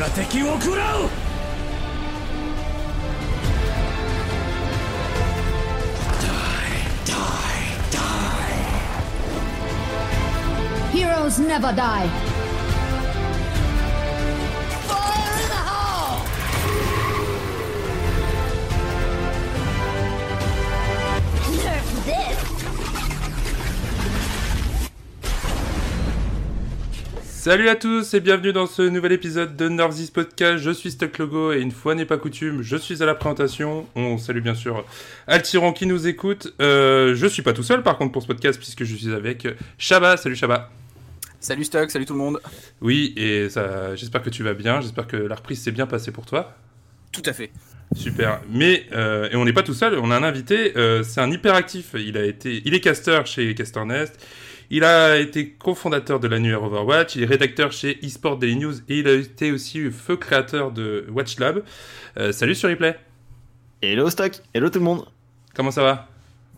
[0.00, 1.08] が敵を食らう
[10.92, 12.29] Heroes never die.
[27.51, 30.63] Salut à tous et bienvenue dans ce nouvel épisode de Northis Podcast.
[30.63, 33.87] Je suis Stuck Logo et une fois n'est pas coutume, je suis à la présentation.
[33.93, 34.85] On salue bien sûr
[35.27, 36.53] Altiron qui nous écoute.
[36.61, 39.49] Euh, je suis pas tout seul par contre pour ce podcast puisque je suis avec
[39.77, 40.15] Shaba.
[40.15, 40.69] Salut Shaba.
[41.41, 42.39] Salut Stuck, salut tout le monde.
[42.79, 44.79] Oui, et ça, j'espère que tu vas bien.
[44.79, 46.55] J'espère que la reprise s'est bien passée pour toi.
[47.11, 47.51] Tout à fait.
[47.93, 48.39] Super.
[48.49, 49.99] Mais euh, et on n'est pas tout seul.
[49.99, 50.71] On a un invité.
[50.77, 51.95] euh, c'est un hyperactif.
[51.95, 54.25] Il a été, il est caster chez Caster Nest.
[54.73, 57.15] Il a été cofondateur de l'annuaire Overwatch.
[57.17, 61.05] Il est rédacteur chez eSport Daily News et il a été aussi feu créateur de
[61.11, 61.61] Watch Lab.
[62.17, 62.97] Euh, salut sur Replay.
[63.81, 65.05] Hello Stock, hello tout le monde.
[65.53, 66.07] Comment ça va?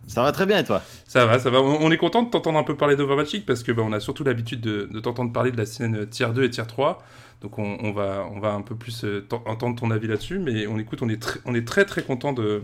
[0.06, 0.84] Ça va très bien et toi?
[1.08, 1.60] Ça va, ça va.
[1.62, 4.24] On est content de t'entendre un peu parler d'Overwatch parce que bah, on a surtout
[4.24, 7.04] l'habitude de, de t'entendre parler de la scène tier 2 et tier 3.
[7.42, 10.38] Donc on, on va, on va un peu plus euh, t'en- entendre ton avis là-dessus.
[10.38, 12.62] Mais on écoute, on est, tr- on est très très content de,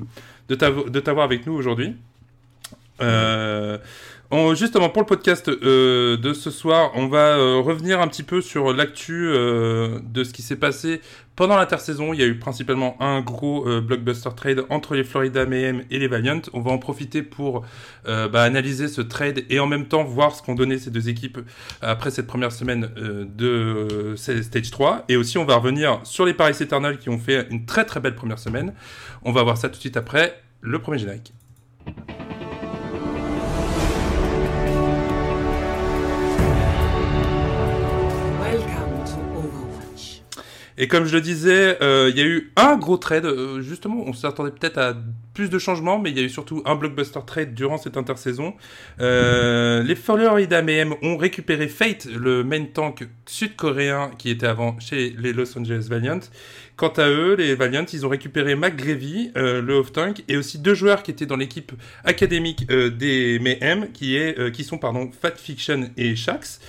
[0.47, 0.55] de
[0.99, 1.95] t'avoir avec nous aujourd'hui.
[3.01, 3.77] Euh,
[4.53, 8.41] justement, pour le podcast euh, de ce soir, on va euh, revenir un petit peu
[8.41, 11.01] sur l'actu euh, de ce qui s'est passé
[11.35, 12.13] pendant l'intersaison.
[12.13, 16.07] Il y a eu principalement un gros blockbuster trade entre les Florida Mayhem et les
[16.07, 16.41] Valiant.
[16.53, 17.65] On va en profiter pour
[18.05, 21.39] bah, analyser ce trade et en même temps voir ce qu'ont donné ces deux équipes
[21.81, 25.05] après cette première semaine de Stage 3.
[25.07, 28.01] Et aussi, on va revenir sur les Paris Eternal qui ont fait une très très
[28.01, 28.73] belle première semaine.
[29.23, 31.31] On va voir ça tout de suite après le premier générique.
[40.81, 43.25] Et comme je le disais, euh, il y a eu un gros trade.
[43.25, 44.95] euh, justement, on s'attendait peut-être à
[45.33, 48.53] plus de changements, mais il y a eu surtout un blockbuster trade durant cette intersaison.
[49.01, 55.13] Euh, les Florida Mayhem ont récupéré Fate, le main tank sud-coréen qui était avant chez
[55.19, 56.21] les Los Angeles Valiant.
[56.77, 60.75] Quant à eux, les Valiant, ils ont récupéré McGravy, euh, le off-tank, et aussi deux
[60.75, 61.73] joueurs qui étaient dans l'équipe
[62.05, 66.61] académique euh, des Mayhem, qui, est, qui sont pardon, Fat Fiction et Shax.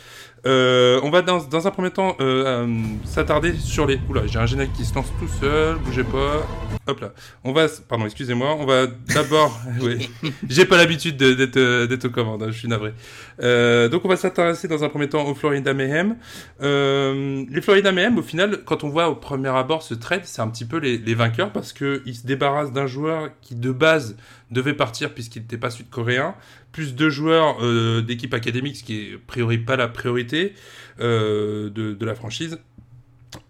[0.47, 2.67] Euh, on va dans, dans un premier temps euh, euh,
[3.05, 4.01] s'attarder sur les.
[4.09, 6.47] Oula, j'ai un générique qui se lance tout seul, bougez pas.
[6.87, 7.13] Hop là.
[7.45, 7.67] On va.
[7.89, 8.57] Pardon, excusez-moi.
[8.59, 9.59] On va d'abord.
[9.83, 10.11] oui.
[10.49, 12.95] J'ai pas l'habitude euh, d'être aux commandes, hein, je suis navré.
[13.43, 16.17] Euh, donc on va s'intéresser dans un premier temps aux Florida Mayhem.
[16.63, 20.43] Euh, les Florida Mayhem, au final, quand on voit au premier abord ce trade, c'est
[20.43, 24.17] un petit peu les, vainqueurs parce qu'ils se débarrassent d'un joueur qui de base
[24.51, 26.35] devait partir puisqu'il n'était pas sud-coréen,
[26.73, 30.55] plus deux joueurs euh, d'équipe académique, ce qui est priori pas la priorité
[30.99, 32.59] de, la franchise.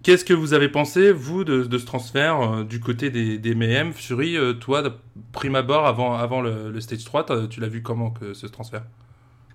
[0.02, 3.92] Qu'est-ce que vous avez pensé, vous, de, ce transfert du côté des, des Mayhem?
[3.92, 4.92] Fury, toi, de
[5.32, 8.82] prime abord, avant, le, Stage 3, t'as- tu l'as vu comment que ce transfert?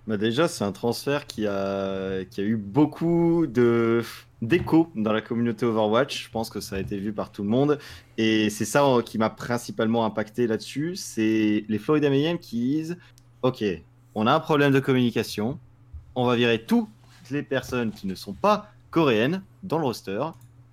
[0.06, 3.46] Bah Déjà, c'est un transfert qui a, qui a eu beaucoup
[4.42, 6.24] d'écho dans la communauté Overwatch.
[6.24, 7.78] Je pense que ça a été vu par tout le monde.
[8.18, 10.96] Et c'est ça euh, qui m'a principalement impacté là-dessus.
[10.96, 12.96] C'est les Florida Mayhem qui disent
[13.42, 13.64] Ok,
[14.14, 15.58] on a un problème de communication.
[16.14, 16.88] On va virer toutes
[17.30, 20.20] les personnes qui ne sont pas coréennes dans le roster.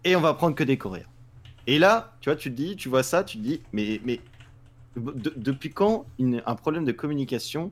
[0.04, 1.06] Et on va prendre que des Coréens.
[1.66, 4.20] Et là, tu vois, tu te dis, tu vois ça, tu te dis, mais, mais
[4.98, 6.06] de- depuis quand
[6.46, 7.72] un problème de communication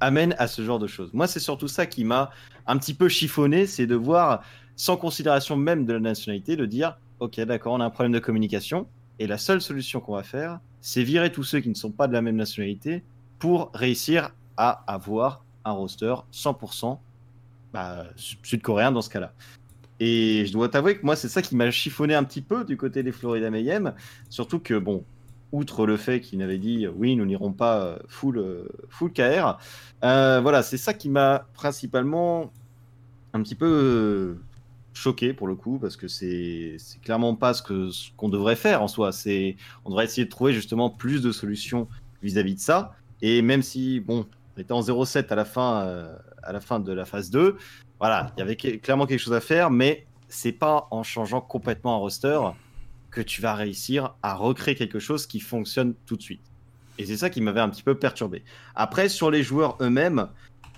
[0.00, 1.10] amène à ce genre de choses.
[1.12, 2.30] Moi, c'est surtout ça qui m'a
[2.66, 4.42] un petit peu chiffonné, c'est de voir,
[4.76, 8.18] sans considération même de la nationalité, de dire, ok, d'accord, on a un problème de
[8.18, 8.86] communication,
[9.18, 12.08] et la seule solution qu'on va faire, c'est virer tous ceux qui ne sont pas
[12.08, 13.04] de la même nationalité
[13.38, 16.98] pour réussir à avoir un roster 100%
[17.72, 19.32] bah, sud-coréen dans ce cas-là.
[20.00, 22.78] Et je dois t'avouer que moi, c'est ça qui m'a chiffonné un petit peu du
[22.78, 23.92] côté des Florida Mayhem,
[24.30, 25.04] surtout que, bon,
[25.52, 29.58] outre le fait qu'ils m'avaient dit oui, nous n'irons pas euh, full, euh, full KR,
[30.04, 32.52] euh, voilà, c'est ça qui m'a principalement
[33.32, 34.38] un petit peu
[34.92, 37.62] choqué pour le coup, parce que c'est clairement pas ce
[38.16, 39.10] qu'on devrait faire en soi.
[39.84, 41.86] On devrait essayer de trouver justement plus de solutions
[42.22, 42.92] vis-à-vis de ça.
[43.22, 44.26] Et même si bon,
[44.56, 46.08] on était en 0-7 à la fin
[46.42, 47.56] à la fin de la phase 2,
[48.00, 51.94] voilà, il y avait clairement quelque chose à faire, mais c'est pas en changeant complètement
[51.94, 52.40] un roster
[53.10, 56.42] que tu vas réussir à recréer quelque chose qui fonctionne tout de suite.
[56.98, 58.42] Et c'est ça qui m'avait un petit peu perturbé.
[58.74, 60.28] Après, sur les joueurs eux-mêmes,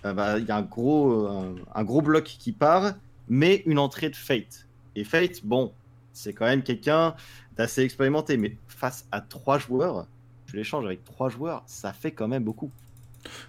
[0.05, 2.94] euh, bah, il y a un gros, un, un gros bloc qui part,
[3.29, 4.67] mais une entrée de Fate.
[4.94, 5.73] Et Fate, bon,
[6.12, 7.14] c'est quand même quelqu'un
[7.56, 10.06] d'assez expérimenté, mais face à trois joueurs,
[10.46, 12.70] je l'échange avec trois joueurs, ça fait quand même beaucoup.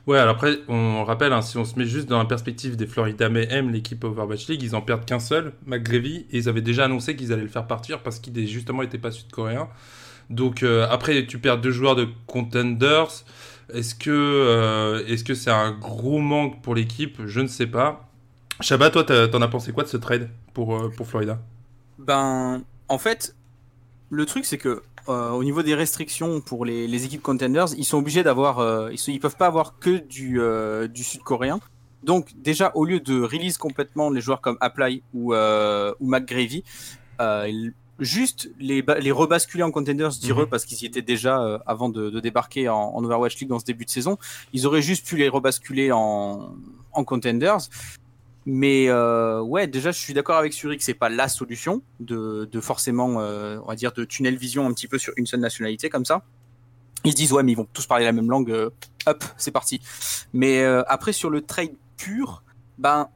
[0.07, 2.87] Ouais, alors après, on rappelle, hein, si on se met juste dans la perspective des
[2.87, 6.85] Florida Mayhem, l'équipe Overwatch League, ils en perdent qu'un seul, McGravy, et ils avaient déjà
[6.85, 9.69] annoncé qu'ils allaient le faire partir parce qu'il justement était pas sud-coréen.
[10.29, 13.09] Donc euh, après, tu perds deux joueurs de contenders.
[13.73, 17.25] Est-ce que euh, est-ce que c'est un gros manque pour l'équipe?
[17.25, 18.09] Je ne sais pas.
[18.61, 21.39] Shabba, toi, t'en as pensé quoi de ce trade pour, euh, pour Florida?
[21.97, 23.35] Ben, en fait,
[24.09, 27.85] le truc, c'est que euh, au niveau des restrictions pour les, les équipes contenders, ils
[27.85, 28.59] sont obligés d'avoir.
[28.59, 31.59] euh, ils, ils peuvent pas avoir que du, euh, du sud-coréen.
[32.03, 36.63] Donc, déjà, au lieu de release complètement les joueurs comme Apply ou, euh, ou McGravy,
[37.21, 37.69] euh,
[37.99, 40.47] juste les, les rebasculer en contenders, je dirais, Mhm.
[40.49, 43.59] parce qu'ils y étaient déjà euh, avant de, de débarquer en, en Overwatch League dans
[43.59, 44.17] ce début de saison.
[44.51, 46.55] Ils auraient juste pu les rebasculer en,
[46.91, 47.59] en contenders.
[48.45, 52.49] Mais euh, ouais, déjà, je suis d'accord avec Suri que c'est pas la solution de,
[52.51, 55.39] de forcément, euh, on va dire, de tunnel vision un petit peu sur une seule
[55.39, 56.23] nationalité comme ça.
[57.05, 58.51] Ils se disent ouais, mais ils vont tous parler la même langue.
[58.51, 58.69] euh,
[59.05, 59.81] hop, c'est parti.
[60.33, 62.43] Mais euh, après sur le trade pur,
[62.77, 63.09] ben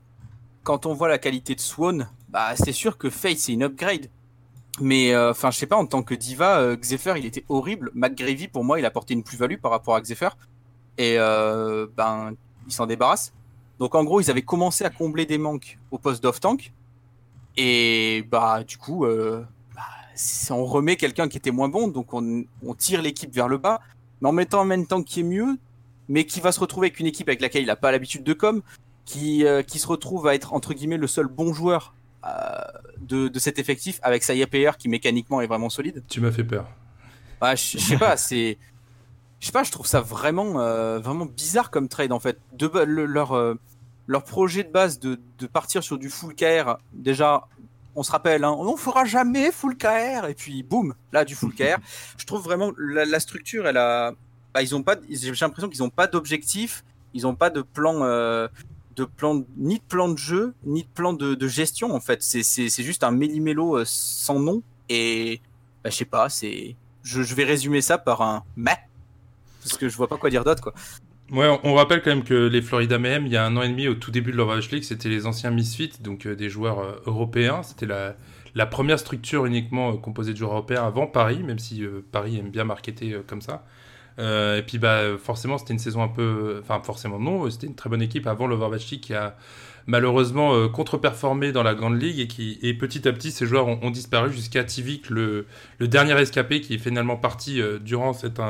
[0.63, 4.09] quand on voit la qualité de Swan, bah c'est sûr que Fate c'est une upgrade.
[4.80, 7.91] Mais euh, enfin, je sais pas, en tant que diva, euh, Xepher il était horrible.
[7.95, 10.30] McGravy pour moi, il apportait une plus-value par rapport à Xepher.
[10.97, 12.33] Et ben,
[12.65, 13.31] il s'en débarrasse.
[13.79, 16.74] Donc en gros, ils avaient commencé à combler des manques au poste d'off-tank.
[17.57, 19.44] Et bah du coup, euh,
[19.75, 19.81] bah,
[20.51, 23.81] on remet quelqu'un qui était moins bon, donc on, on tire l'équipe vers le bas,
[24.21, 25.57] mais en mettant en même temps qui est mieux,
[26.07, 28.33] mais qui va se retrouver avec une équipe avec laquelle il n'a pas l'habitude de
[28.33, 28.62] com,
[29.06, 31.95] qui, euh, qui se retrouve à être entre guillemets le seul bon joueur
[32.25, 32.30] euh,
[33.00, 36.03] de, de cet effectif, avec sa YPR qui mécaniquement est vraiment solide.
[36.09, 36.68] Tu m'as fait peur.
[37.39, 38.57] Bah, je je sais pas, c'est.
[39.39, 42.39] Je sais pas, je trouve ça vraiment, euh, vraiment bizarre comme trade en fait.
[42.53, 43.55] De, le- leur, euh,
[44.07, 47.47] leur projet de base de, de partir sur du full KR, déjà,
[47.95, 51.53] on se rappelle, hein, on fera jamais full KR, et puis boum, là du full
[51.53, 51.77] KR.
[52.17, 54.13] je trouve vraiment la, la structure, elle a.
[54.53, 58.03] Bah, ils ont pas, j'ai l'impression qu'ils ont pas d'objectif, ils ont pas de plan.
[58.03, 58.47] euh,
[58.95, 62.23] de plan, ni de plan de jeu, ni de plan de, de gestion en fait.
[62.23, 62.41] C'est-
[62.81, 64.63] juste un méli-mélo euh, sans nom.
[64.89, 65.39] Et
[65.83, 66.73] bah, je sais pas, je,
[67.21, 68.75] je vais résumer ça par un mais
[69.67, 70.73] parce que je vois pas quoi dire d'autre quoi.
[71.31, 73.67] Ouais, on, rappelle quand même que les Florida Mayhem, il y a un an et
[73.67, 76.79] demi, au tout début de l'Overwatch League, c'était les anciens Misfits, donc euh, des joueurs
[76.79, 77.63] euh, européens.
[77.63, 81.83] C'était la, première structure uniquement euh, composée de joueurs européens avant Paris, même si
[82.13, 83.65] Paris aime bien marketer comme ça.
[84.19, 87.87] Et puis bah forcément c'était une saison un peu, enfin forcément non, c'était une très
[87.87, 89.35] bonne équipe avant l'Overwatch League qui a
[89.85, 93.91] malheureusement contre-performé dans la grande ligue et qui et petit à petit ces joueurs ont,
[93.91, 95.45] disparu jusqu'à Tivik le,
[95.79, 98.41] dernier escapé qui est finalement parti durant cette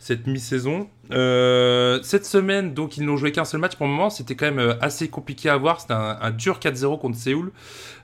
[0.00, 0.88] cette mi-saison.
[1.12, 4.08] Euh, cette semaine, donc, ils n'ont joué qu'un seul match pour le moment.
[4.08, 5.78] C'était quand même euh, assez compliqué à voir.
[5.78, 7.52] C'était un, dur 4-0 contre Séoul.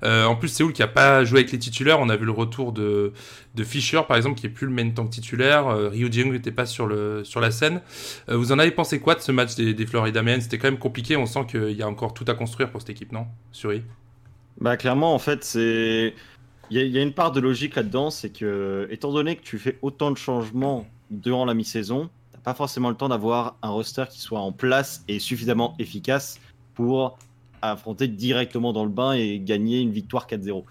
[0.05, 1.99] Euh, en plus, Séoul qui a pas joué avec les titulaires.
[1.99, 3.15] On a vu le retour de,
[3.55, 5.69] de Fischer, par exemple, qui est plus le main tank titulaire.
[5.91, 7.81] Ryu Jung n'était pas sur, le, sur la scène.
[8.29, 10.79] Vous en avez pensé quoi de ce match des, des Florida Men C'était quand même
[10.79, 11.17] compliqué.
[11.17, 13.27] On sent qu'il y a encore tout à construire pour cette équipe, non?
[13.53, 13.83] Suri?
[14.61, 16.13] Bah clairement, en fait, c'est
[16.69, 19.59] il y, y a une part de logique là-dedans, c'est que étant donné que tu
[19.59, 24.05] fais autant de changements durant la mi-saison, t'as pas forcément le temps d'avoir un roster
[24.11, 26.41] qui soit en place et suffisamment efficace
[26.75, 27.19] pour
[27.63, 30.65] affronter directement dans le bain et gagner une victoire 4-0.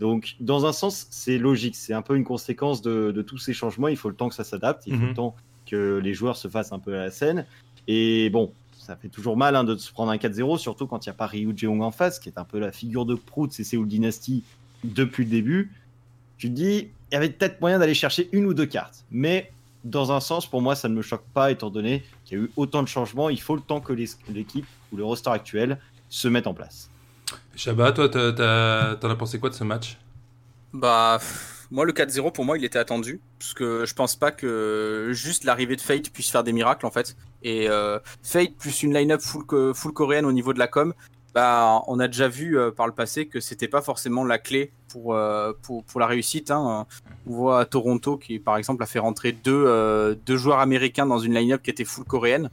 [0.00, 1.76] Donc, dans un sens, c'est logique.
[1.76, 3.88] C'est un peu une conséquence de, de tous ces changements.
[3.88, 4.84] Il faut le temps que ça s'adapte.
[4.86, 5.08] Il faut Mhm.
[5.08, 7.44] le temps que les joueurs se fassent un peu à la scène.
[7.86, 11.08] Et bon, ça fait toujours mal hein, de se prendre un 4-0, surtout quand il
[11.10, 13.46] n'y a pas Ryu Jeong en face, qui est un peu la figure de proue
[13.46, 14.42] de ces Seoul Dynasty
[14.84, 15.70] depuis le début.
[16.38, 19.04] Tu te dis, il y avait peut-être moyen d'aller chercher une ou deux cartes.
[19.10, 19.52] Mais
[19.84, 22.44] dans un sens, pour moi, ça ne me choque pas, étant donné qu'il y a
[22.44, 23.28] eu autant de changements.
[23.30, 26.90] Il faut le temps que l'équipe ou le roster actuel se mette en place.
[27.56, 29.96] Shabba, toi, t'as- t'as- t'en as pensé quoi de ce match?
[30.72, 31.18] Bah
[31.72, 35.44] moi le 4-0 pour moi il était attendu parce que je pense pas que juste
[35.44, 37.16] l'arrivée de Fate puisse faire des miracles en fait.
[37.42, 39.44] Et euh, Fate plus une line-up full,
[39.74, 40.94] full coréenne au niveau de la com,
[41.34, 44.72] bah on a déjà vu euh, par le passé que c'était pas forcément la clé
[44.88, 45.52] pour euh,
[45.96, 46.50] la réussite.
[46.50, 46.86] Hein.
[47.26, 51.34] On voit Toronto qui par exemple a fait rentrer deux deux, joueurs américains dans une
[51.34, 52.50] line-up qui était full coréenne.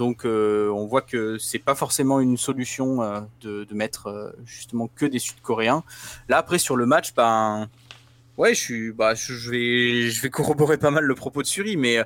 [0.00, 4.88] Donc euh, on voit que c'est pas forcément une solution euh, de, mettre euh, justement
[4.88, 5.84] que des Sud-Coréens.
[6.30, 7.68] Là après sur le match, ben
[8.38, 9.12] ouais, je bah
[9.50, 12.04] vais, corroborer pas mal le propos de Suri, mais euh,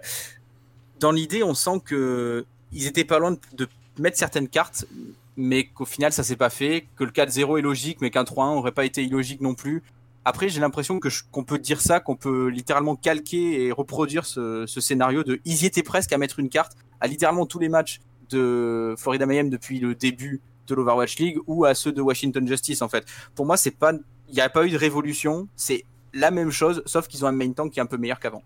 [0.98, 3.68] dans l'idée, on sent que ils étaient pas loin de
[4.00, 4.86] mettre certaines cartes,
[5.36, 8.56] mais qu'au final ça s'est pas fait, que le 4-0 est logique, mais qu'un 3-1
[8.56, 9.82] aurait pas été illogique non plus.
[10.26, 14.64] Après, j'ai l'impression que qu'on peut dire ça, qu'on peut littéralement calquer et reproduire ce,
[14.66, 17.68] ce scénario de ils y étaient presque à mettre une carte à littéralement tous les
[17.68, 18.00] matchs
[18.30, 22.80] de Florida Mayhem depuis le début de l'Overwatch League ou à ceux de Washington Justice
[22.80, 23.04] en fait.
[23.34, 23.92] Pour moi, c'est pas
[24.28, 27.32] il n'y a pas eu de révolution, c'est la même chose sauf qu'ils ont un
[27.32, 28.42] main tank qui est un peu meilleur qu'avant.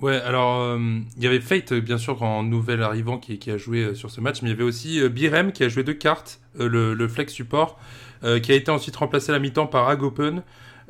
[0.00, 0.78] Ouais, alors euh,
[1.18, 4.10] il y avait Fate bien sûr en nouvel arrivant qui, qui a joué euh, sur
[4.10, 6.68] ce match, mais il y avait aussi euh, Birem qui a joué deux cartes, euh,
[6.68, 7.78] le, le flex support,
[8.24, 10.42] euh, qui a été ensuite remplacé à la mi-temps par Agopen.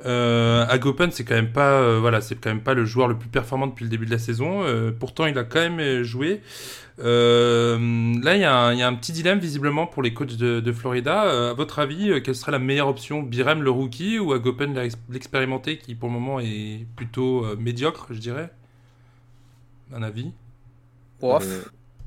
[0.07, 3.19] Euh, Agopen c'est quand même pas euh, voilà c'est quand même pas le joueur le
[3.19, 4.63] plus performant depuis le début de la saison.
[4.63, 6.41] Euh, pourtant il a quand même euh, joué.
[7.01, 7.79] Euh,
[8.23, 10.61] là il y, a un- y a un petit dilemme visiblement pour les coachs de,
[10.61, 11.25] de Florida.
[11.27, 14.75] Euh, à votre avis, euh, quelle serait la meilleure option Birem le rookie ou Agopen
[14.75, 18.51] l'ex- l'expérimenté qui pour le moment est plutôt euh, médiocre je dirais?
[19.93, 20.33] Un avis.
[21.45, 21.63] Euh,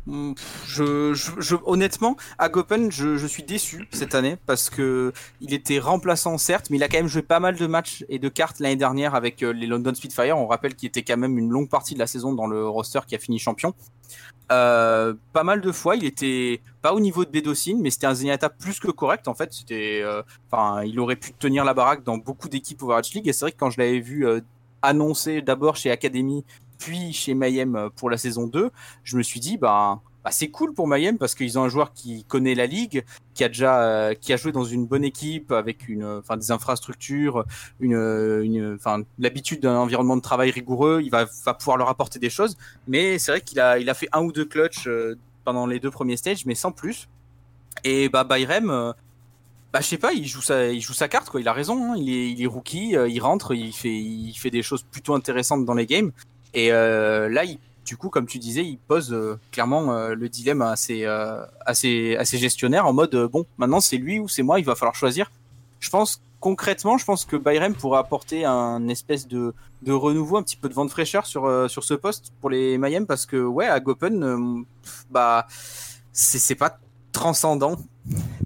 [0.05, 4.69] Mm, pff, Je, je, je- honnêtement, à Gopen, je, je suis déçu cette année parce
[4.69, 8.03] que il était remplaçant certes, mais il a quand même joué pas mal de matchs
[8.09, 10.37] et de cartes l'année dernière avec euh, les London Spitfire.
[10.37, 12.99] On rappelle qu'il était quand même une longue partie de la saison dans le roster
[13.07, 13.73] qui a fini champion.
[14.51, 18.13] Euh, pas mal de fois, il était pas au niveau de Bédocine, mais c'était un
[18.13, 19.53] Zenyatta plus que correct en fait.
[19.53, 20.21] C'était, euh,
[20.51, 23.27] enfin, il aurait pu tenir la baraque dans beaucoup d'équipes Overwatch League.
[23.29, 24.41] Et c'est vrai que quand je l'avais vu euh,
[24.81, 26.43] annoncé d'abord chez Academy,
[26.77, 28.71] puis chez Mayhem euh, pour la saison 2,
[29.03, 31.93] je me suis dit bah, bah, c'est cool pour Mayhem parce qu'ils ont un joueur
[31.93, 33.03] qui connaît la ligue,
[33.33, 36.37] qui a déjà euh, qui a joué dans une bonne équipe avec une euh, enfin
[36.37, 37.45] des infrastructures,
[37.79, 42.29] une enfin l'habitude d'un environnement de travail rigoureux, il va va pouvoir leur apporter des
[42.29, 44.87] choses, mais c'est vrai qu'il a il a fait un ou deux clutches
[45.43, 47.07] pendant les deux premiers stages mais sans plus.
[47.83, 48.93] Et bah Bayrem
[49.73, 51.93] bah je sais pas, il joue sa il joue sa carte quoi, il a raison,
[51.93, 51.95] hein.
[51.97, 55.65] il est il est rookie, il rentre, il fait il fait des choses plutôt intéressantes
[55.65, 56.11] dans les games
[56.53, 60.29] et euh, là il du coup, comme tu disais, il pose euh, clairement euh, le
[60.29, 63.97] dilemme à ses, euh, à ses, à ses gestionnaires en mode euh, bon, maintenant c'est
[63.97, 65.31] lui ou c'est moi, il va falloir choisir.
[65.81, 70.43] Je pense concrètement, je pense que Bayrem pourrait apporter un espèce de, de renouveau, un
[70.43, 73.25] petit peu de vent de fraîcheur sur, euh, sur ce poste pour les Mayhem parce
[73.25, 74.61] que ouais, à Gopen, euh,
[75.11, 75.45] bah
[76.13, 76.79] c'est pas
[77.11, 77.75] transcendant.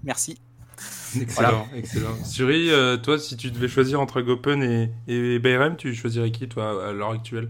[0.03, 0.39] Merci.
[1.19, 2.23] Excellent, excellent.
[2.23, 6.47] Suri, euh, toi, si tu devais choisir entre Gopen et, et Bayrem, tu choisirais qui,
[6.47, 7.49] toi, à l'heure actuelle?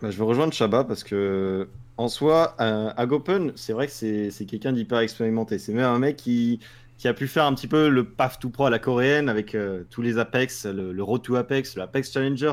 [0.00, 4.30] Bah, je vais rejoindre Shabba parce que, en soi, euh, Agopen, c'est vrai que c'est
[4.30, 5.58] c'est quelqu'un d'hyper expérimenté.
[5.58, 6.60] C'est même un mec qui,
[6.98, 9.54] qui a pu faire un petit peu le paf tout pro à la coréenne avec
[9.54, 12.52] euh, tous les Apex, le, le Road to Apex, l'Apex Challenger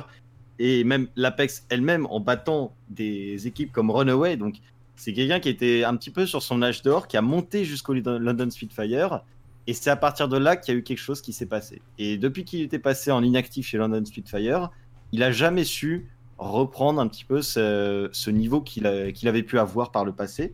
[0.58, 4.38] et même l'Apex elle-même en battant des équipes comme Runaway.
[4.38, 4.56] Donc,
[4.96, 7.94] c'est quelqu'un qui était un petit peu sur son âge d'or, qui a monté jusqu'au
[7.94, 9.22] London Spitfire.
[9.68, 11.82] Et c'est à partir de là qu'il y a eu quelque chose qui s'est passé.
[11.98, 14.70] Et depuis qu'il était passé en inactif chez London Spitfire,
[15.12, 20.06] il a jamais su reprendre un petit peu ce, niveau qu'il avait pu avoir par
[20.06, 20.54] le passé.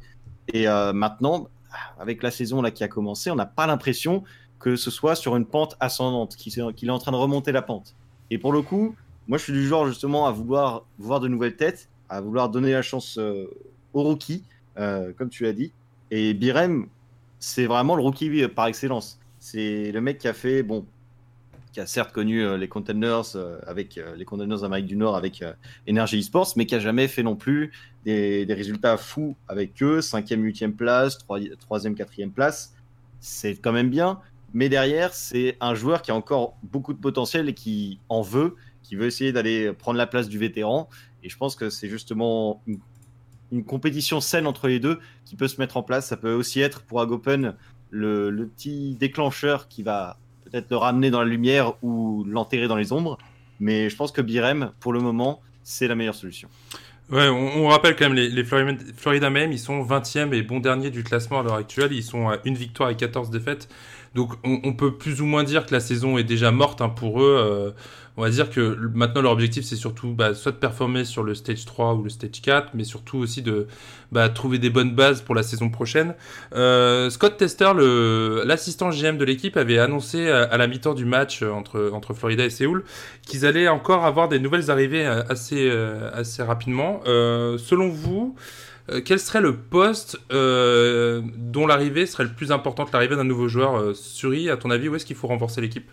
[0.53, 1.47] Et euh, maintenant,
[1.99, 4.23] avec la saison là qui a commencé, on n'a pas l'impression
[4.59, 7.95] que ce soit sur une pente ascendante, qu'il est en train de remonter la pente.
[8.29, 8.95] Et pour le coup,
[9.27, 12.71] moi je suis du genre justement à vouloir voir de nouvelles têtes, à vouloir donner
[12.71, 13.47] la chance euh,
[13.93, 14.43] aux rookies,
[14.77, 15.71] euh, comme tu l'as dit.
[16.11, 16.87] Et Birem,
[17.39, 19.19] c'est vraiment le rookie par excellence.
[19.39, 20.85] C'est le mec qui a fait, bon,
[21.71, 25.15] qui a certes connu euh, les contenders euh, avec euh, les contenders d'Amérique du Nord
[25.15, 25.43] avec
[25.89, 27.71] Energy Esports, mais qui a jamais fait non plus
[28.05, 32.73] des, résultats fous avec eux, 5e, 8e place, 3e, 4e place.
[33.19, 34.19] C'est quand même bien,
[34.53, 38.55] mais derrière, c'est un joueur qui a encore beaucoup de potentiel et qui en veut,
[38.83, 40.89] qui veut essayer d'aller prendre la place du vétéran.
[41.23, 42.79] Et je pense que c'est justement une,
[43.51, 46.07] une compétition saine entre les deux qui peut se mettre en place.
[46.07, 47.55] Ça peut aussi être pour Agopen
[47.91, 50.17] le, le petit déclencheur qui va
[50.51, 53.17] peut-être le ramener dans la lumière ou l'enterrer dans les ombres.
[53.59, 56.49] Mais je pense que Birem, pour le moment, c'est la meilleure solution.
[57.11, 60.91] Ouais, on, rappelle quand même les, les Florida, Florida ils sont 20e et bon dernier
[60.91, 61.91] du classement à l'heure actuelle.
[61.91, 63.67] Ils sont à une victoire et 14 défaites.
[64.15, 66.87] Donc on, on peut plus ou moins dire que la saison est déjà morte hein,
[66.87, 67.35] pour eux.
[67.37, 67.71] Euh,
[68.17, 71.33] on va dire que maintenant leur objectif c'est surtout bah, soit de performer sur le
[71.33, 73.67] stage 3 ou le stage 4, mais surtout aussi de
[74.11, 76.15] bah, trouver des bonnes bases pour la saison prochaine.
[76.53, 77.71] Euh, Scott Tester,
[78.45, 82.45] l'assistant GM de l'équipe, avait annoncé à, la mi-temps du match euh, entre, entre Florida
[82.45, 82.83] et Séoul
[83.25, 85.69] qu'ils allaient encore avoir des nouvelles arrivées euh, assez,
[86.13, 87.01] assez rapidement.
[87.05, 88.35] Selon vous,
[89.05, 93.93] quel serait le poste dont l'arrivée serait le plus importante, l'arrivée d'un nouveau joueur euh,
[93.93, 95.89] Suri, à ton avis, où est-ce qu'il faut renforcer l'équipe?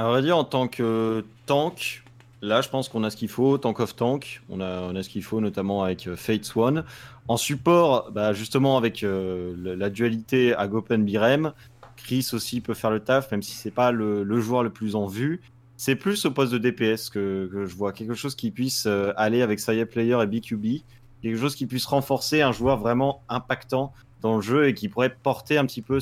[0.00, 2.02] À vrai dire, en tant que tank,
[2.40, 4.40] là, je pense qu'on a ce qu'il faut, tank of tank.
[4.48, 6.84] On a, on a ce qu'il faut, notamment avec euh, Fate Swan.
[7.28, 11.52] En support, bah, justement, avec euh, la dualité Agopen Birem,
[11.98, 15.04] Chris aussi peut faire le taf, même si c'est pas le, joueur le plus en
[15.04, 15.42] vue.
[15.76, 19.42] C'est plus au poste de DPS que, je vois quelque chose qui puisse euh, aller
[19.42, 20.82] avec Saya Player et BQB,
[21.20, 23.92] quelque chose qui puisse renforcer un joueur vraiment impactant
[24.22, 25.98] dans le jeu et qui pourrait porter un petit peu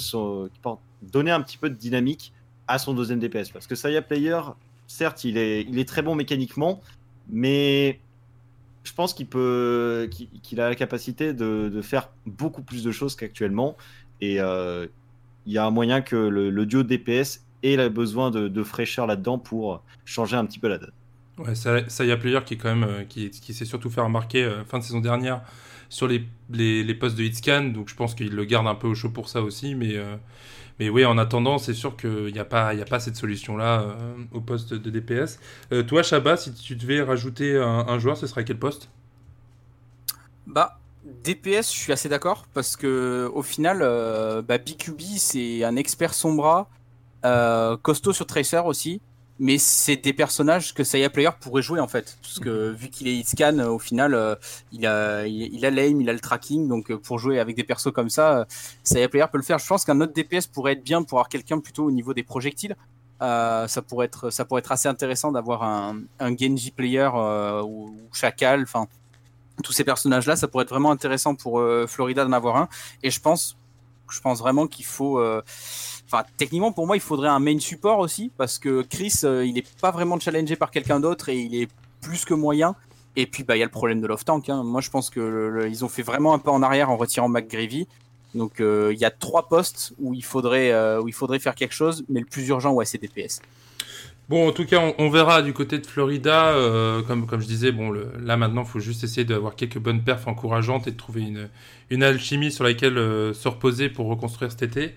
[1.03, 2.33] donner un petit peu de dynamique
[2.69, 3.51] à son deuxième DPS.
[3.51, 4.41] Parce que Saya Player,
[4.87, 6.81] certes, il est, il est très bon mécaniquement,
[7.29, 7.99] mais
[8.85, 10.09] je pense qu'il peut,
[10.43, 13.77] qu'il a la capacité de, de faire beaucoup plus de choses qu'actuellement.
[14.21, 14.87] Et euh,
[15.47, 19.07] il y a un moyen que le, le duo DPS ait besoin de, de fraîcheur
[19.07, 20.93] là-dedans pour changer un petit peu la donne.
[21.39, 23.91] Ouais, ça, ça y a player qui est quand même euh, qui, qui s'est surtout
[23.91, 25.43] fait remarquer euh, fin de saison dernière
[25.89, 28.95] sur les, les, postes de hitscan, donc je pense qu'il le garde un peu au
[28.95, 30.17] chaud pour ça aussi, mais euh,
[30.81, 33.97] oui, en attendant, c'est sûr qu'il n'y a pas a pas cette solution là
[34.33, 35.41] au poste de DPS.
[35.73, 38.89] Euh, toi, Shaba, si tu devais rajouter un, joueur, ce serait quel poste?
[40.47, 40.79] Bah,
[41.25, 46.15] DPS, je suis assez d'accord parce que au final, euh, bah, BQB c'est un expert
[46.15, 46.69] sombra,
[47.25, 49.01] euh, costaud sur Tracer aussi,
[49.39, 53.07] mais c'est des personnages que Saya Player pourrait jouer en fait, parce que vu qu'il
[53.09, 54.35] est hitscan, euh, au final, euh,
[54.73, 57.65] il a il, a l'aim, il a le tracking, donc euh, pour jouer avec des
[57.65, 58.47] persos comme ça,
[58.83, 59.59] Saya Player peut le faire.
[59.59, 62.25] Je pense qu'un autre DPS pourrait être bien pour avoir quelqu'un plutôt au niveau des
[62.25, 62.77] projectiles.
[63.21, 68.63] Ça pourrait être ça pourrait être assez intéressant d'avoir un, Genji player ou, ou Chacal,
[68.63, 68.87] enfin
[69.65, 72.69] tous ces personnages-là, ça pourrait être vraiment intéressant pour Florida d'en avoir un.
[73.03, 73.57] Et je pense,
[74.11, 75.21] je pense vraiment qu'il faut.
[76.11, 79.59] Enfin, techniquement, pour moi, il faudrait un main support aussi, parce que Chris, euh, il
[79.59, 81.69] est pas vraiment challengé par quelqu'un d'autre et il est
[82.01, 82.75] plus que moyen.
[83.15, 84.49] Et puis, bah, il y a le problème de l'off-tank.
[84.49, 84.63] Hein.
[84.65, 87.87] Moi, je pense que ont fait vraiment un pas en arrière en retirant McGravy.
[88.35, 91.55] Donc, euh, il y a trois postes où il faudrait, euh, où il faudrait faire
[91.55, 93.43] quelque chose, mais le plus urgent, ouais, c'est DPS.
[94.31, 96.55] Bon, en tout cas, on, verra du côté de Florida.
[97.07, 100.87] comme, je disais, bon, là maintenant, il faut juste essayer d'avoir quelques bonnes perfs encourageantes
[100.87, 101.33] et de trouver
[101.91, 104.95] une, alchimie sur laquelle se reposer pour reconstruire cet été.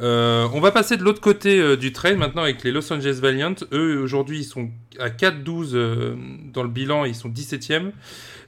[0.00, 3.18] Euh, on va passer de l'autre côté euh, du trail maintenant avec les Los Angeles
[3.20, 3.54] Valiant.
[3.72, 6.14] Eux, aujourd'hui, ils sont à 4-12 euh,
[6.52, 7.90] dans le bilan, ils sont 17e.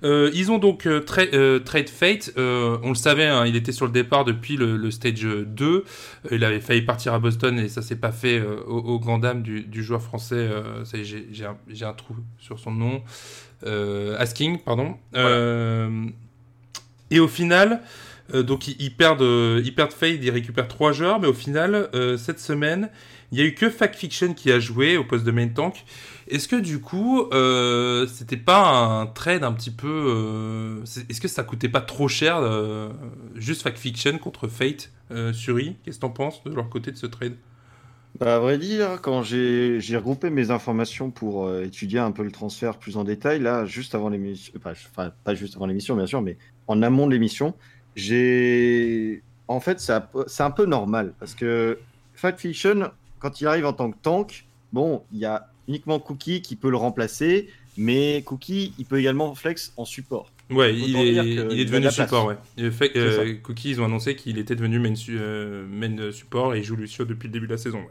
[0.05, 3.93] Euh, ils ont donc tra- Trade Fate, on le savait, hein, il était sur le
[3.93, 5.65] départ depuis le, le stage 2.
[5.67, 5.85] Euh,
[6.33, 9.43] Il avait failli partir à Boston et ça s'est pas fait au, au grand dam
[9.43, 10.49] du, du joueur français.
[11.03, 13.03] j'ai- un, trou sur son nom.
[14.19, 14.97] Asking, pardon.
[17.11, 17.81] Et au final,
[18.35, 21.33] euh, donc ils, ils perdent, euh, ils perdent Fade, ils récupèrent trois joueurs, mais au
[21.33, 22.91] final, euh, cette semaine,
[23.31, 25.85] il y a eu que Fact Fiction qui a joué au poste de main tank.
[26.29, 27.25] Est-ce que du coup,
[28.09, 30.83] c'était pas un trade un petit peu.
[31.09, 32.43] Est-ce que ça coûtait pas trop cher
[33.35, 34.93] juste Fact Fiction contre Fate
[35.33, 37.37] Suri Qu'est-ce que t'en penses de leur côté de ce trade?
[38.21, 42.77] Bah, à vrai dire, quand j'ai regroupé mes informations pour étudier un peu le transfert
[42.77, 46.37] plus en détail, là, juste avant l'émission, enfin, pas juste avant l'émission, bien sûr, mais
[46.67, 47.55] en amont de l'émission,
[47.97, 49.23] j'ai.
[49.49, 51.79] En fait, c'est un peu- c'est un peu normal parce que
[52.15, 56.43] Fact Fiction, quand il arrive en tant que tank, bon, il y a uniquement Cookie
[56.43, 60.31] qui peut le remplacer, mais Cookie, il peut également flex en support.
[60.51, 62.37] Ouais, il est, il est de devenu support, ouais.
[62.59, 66.55] Et fait, euh, Cookie, ils ont annoncé qu'il était devenu main, su- euh, main support
[66.55, 67.79] et il joue Lucio depuis le début de la saison.
[67.79, 67.89] ouais.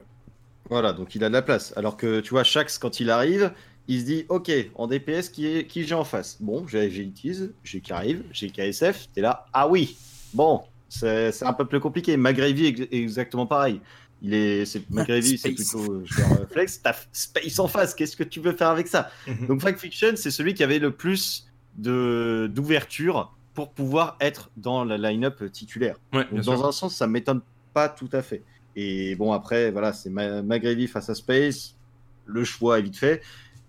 [0.70, 1.74] Voilà, donc il a de la place.
[1.76, 3.52] Alors que tu vois, Shax, quand il arrive,
[3.88, 6.38] il se dit Ok, en DPS, qui, est, qui j'ai en face?
[6.40, 9.08] Bon, j'ai Itiz, j'ai Kariv, j'ai KSF.
[9.14, 9.98] T'es là Ah oui
[10.34, 12.16] Bon, c'est un peu plus compliqué.
[12.18, 13.82] McGravy est exactement pareil.
[14.22, 16.82] Il est, c'est, McGravy, c'est plutôt euh, genre euh, flex.
[16.82, 19.10] T'as Space en face, qu'est-ce que tu veux faire avec ça?
[19.48, 24.86] Donc Fact Fiction, c'est celui qui avait le plus de, d'ouverture pour pouvoir être dans
[24.86, 25.96] la line-up titulaire.
[26.14, 26.68] Ouais, Donc, bien dans sûr.
[26.68, 27.42] un sens, ça m'étonne
[27.74, 28.44] pas tout à fait.
[28.76, 31.76] Et bon, après, voilà, c'est McGravy face à Space.
[32.26, 33.22] Le choix est vite fait.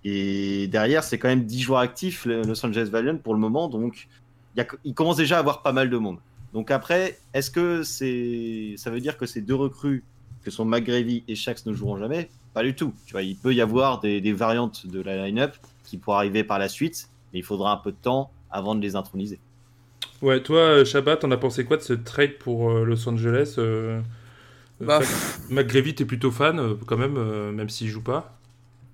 [0.04, 3.68] Et derrière, c'est quand même 10 joueurs actifs, le Los Angeles Valiant, pour le moment.
[3.68, 4.08] Donc,
[4.54, 6.18] il, y a- il commence déjà à avoir pas mal de monde.
[6.52, 10.04] Donc après, est-ce que c'est, ça veut dire que ces deux recrues,
[10.42, 12.28] que sont McGravy et Shax, ne joueront jamais?
[12.52, 12.92] Pas du tout.
[13.06, 16.44] Tu vois, il peut y avoir des, des variantes de la line-up qui pourraient arriver
[16.44, 19.38] par la suite, mais il faudra un peu de temps avant de les introniser.
[20.20, 23.54] Ouais, toi, euh, Shabbat, t'en as pensé quoi de ce trade pour euh, Los Angeles
[23.58, 24.00] euh,
[24.80, 28.38] Bah, Fact- McGravy, t'es plutôt fan euh, quand même, euh, même s'il joue pas?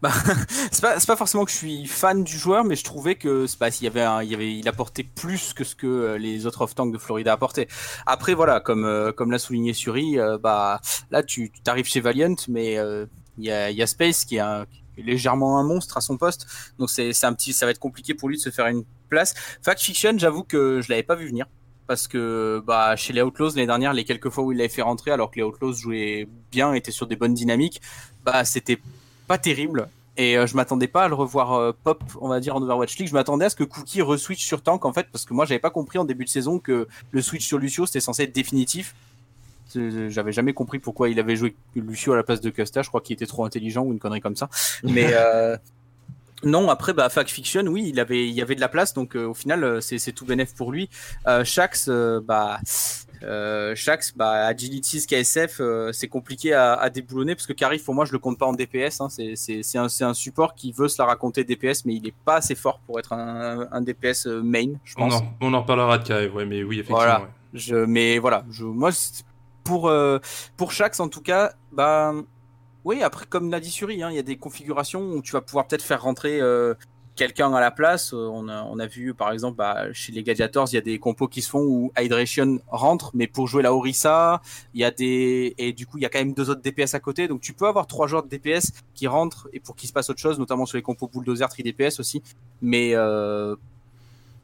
[0.01, 0.13] Bah,
[0.71, 3.69] c'est pas, pas forcément que je suis fan du joueur, mais je trouvais que pas,
[3.69, 6.47] il y avait, un- il y avait, il apportait plus que ce que euh, les
[6.47, 7.67] autres off-tank de Florida apportaient.
[8.07, 10.81] Après, voilà, comme, euh, comme l'a souligné Suri, euh, bah,
[11.11, 12.75] là, tu, tu arrives chez Valiant, mais
[13.39, 16.01] il y, a, y a Space qui est, un- qui est légèrement un monstre à
[16.01, 16.47] son poste,
[16.79, 19.35] donc c'est un petit, ça va être compliqué pour lui de se faire une place.
[19.63, 21.47] Fact Fiction, j'avoue que je l'avais pas vu venir.
[21.87, 24.83] Parce que bah, chez les Outlaws l'année dernière, les quelques fois où il l'avait fait
[24.83, 27.81] rentrer, alors que les Outlaws jouaient bien, étaient sur des bonnes dynamiques,
[28.27, 28.79] bah c'était
[29.29, 29.88] pas terrible.
[30.17, 32.99] Et euh, je m'attendais pas à le revoir euh, pop, on va dire, en Overwatch
[32.99, 33.09] League.
[33.09, 35.61] Je m'attendais à ce que Cookie re-switch sur tank, en fait, parce que moi, j'avais
[35.61, 38.97] pas compris en début de saison que le switch sur Lucio, c'était censé être définitif.
[39.69, 42.83] C'est- J'avais jamais compris pourquoi il avait joué Lucio à la place de Custa.
[42.83, 44.49] Je crois qu'il était trop intelligent ou une connerie comme ça.
[44.83, 45.57] Mais euh,
[46.43, 49.27] non, après, bah, Fact Fiction, oui, il avait, il avait de la place, donc euh,
[49.27, 50.88] au final, euh, c'est tout bénef pour lui.
[51.29, 52.59] Euh, Shax, euh, bah,
[53.23, 57.95] euh, Shax, bah, Agilities, KSF, euh, c'est compliqué à, à déboulonner parce que Carif, pour
[57.95, 59.01] moi, je le compte pas en DPS.
[59.01, 62.55] Hein, c'est un, support qui veut se la raconter DPS, mais il est pas assez
[62.55, 65.15] fort pour être un, un DPS euh, main, je On pense.
[65.15, 66.99] en, on en reparlera de Kaev, ouais, mais oui, effectivement.
[66.99, 67.21] Voilà.
[67.23, 67.29] ouais.
[67.55, 68.91] Je, mais voilà, je, moi,
[69.65, 70.19] pour, euh,
[70.57, 72.15] pour Shax, en tout cas, bah,
[72.85, 75.41] Oui, après, comme l'a dit Suri, hein, il y a des configurations où tu vas
[75.41, 76.75] pouvoir peut-être faire rentrer euh,
[77.19, 78.15] quelqu'un à la place.
[78.15, 81.29] Euh, on, a, vu, par exemple, bah, chez les Gladiators, il y a des compos
[81.29, 84.41] qui se font où Hydration rentre, mais pour jouer la Orisa,
[84.73, 85.55] il y a des.
[85.59, 87.29] Et du coup, il y a quand même deux autres DPS à côté.
[87.29, 90.09] Donc, tu peux avoir trois joueurs de DPS qui rentrent et pour qu'il se passe
[90.09, 92.23] autre chose, notamment sur les compos Bulldozer, 3 DPS aussi.
[92.63, 93.57] Mais, euh,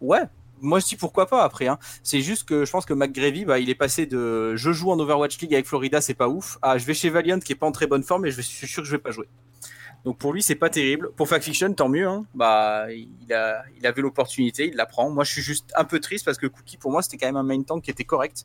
[0.01, 0.23] ouais.
[0.61, 1.69] Moi, je dis pourquoi pas après.
[1.69, 1.79] Hein.
[2.03, 4.99] C'est juste que je pense que McGravy, bah, il est passé de je joue en
[4.99, 7.67] Overwatch League avec Florida, c'est pas ouf, à je vais chez Valiant qui est pas
[7.67, 9.29] en très bonne forme et je suis sûr que je vais pas jouer.
[10.05, 11.11] Donc pour lui, c'est pas terrible.
[11.17, 12.07] Pour Fact Fiction, tant mieux.
[12.07, 12.27] Hein.
[12.35, 15.11] Bah, il, a, il avait l'opportunité, il la prend.
[15.11, 17.37] Moi, je suis juste un peu triste parce que Cookie, pour moi, c'était quand même
[17.37, 18.45] un main tank qui était correct.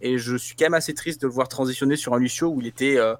[0.00, 2.60] Et je suis quand même assez triste de le voir transitionner sur un Lucio où
[2.60, 3.14] il était euh,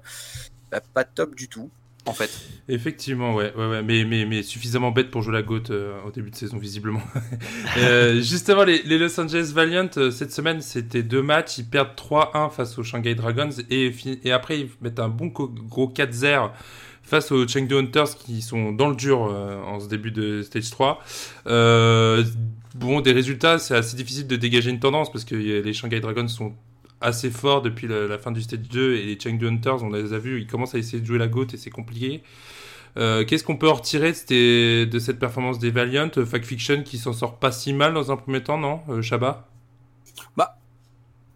[0.71, 1.69] bah, pas top du tout,
[2.05, 2.31] en fait.
[2.69, 3.83] Effectivement, ouais, ouais, ouais.
[3.83, 7.01] Mais, mais, mais suffisamment bête pour jouer la GOAT euh, au début de saison, visiblement.
[7.77, 11.59] euh, justement, les, les, Los Angeles Valiant, euh, cette semaine, c'était deux matchs.
[11.59, 15.89] Ils perdent 3-1 face aux Shanghai Dragons et, et après, ils mettent un bon gros
[15.89, 16.51] 4-0
[17.11, 20.69] face aux Chengdu Hunters qui sont dans le dur euh, en ce début de stage
[20.69, 21.03] 3.
[21.47, 22.23] Euh,
[22.73, 26.29] bon, des résultats, c'est assez difficile de dégager une tendance parce que les Shanghai Dragons
[26.29, 26.53] sont
[27.01, 30.19] assez forts depuis la, fin du stage 2 et les Chengdu Hunters, on les a
[30.19, 32.23] vus, ils commencent à essayer de jouer la GOAT et c'est compliqué.
[32.95, 36.11] Euh, Qu'est-ce qu'on peut en retirer de, cette performance des Valiant?
[36.25, 39.49] Fact Fiction qui s'en sort pas si mal dans un premier temps, non, Shaba
[40.37, 40.55] Bah,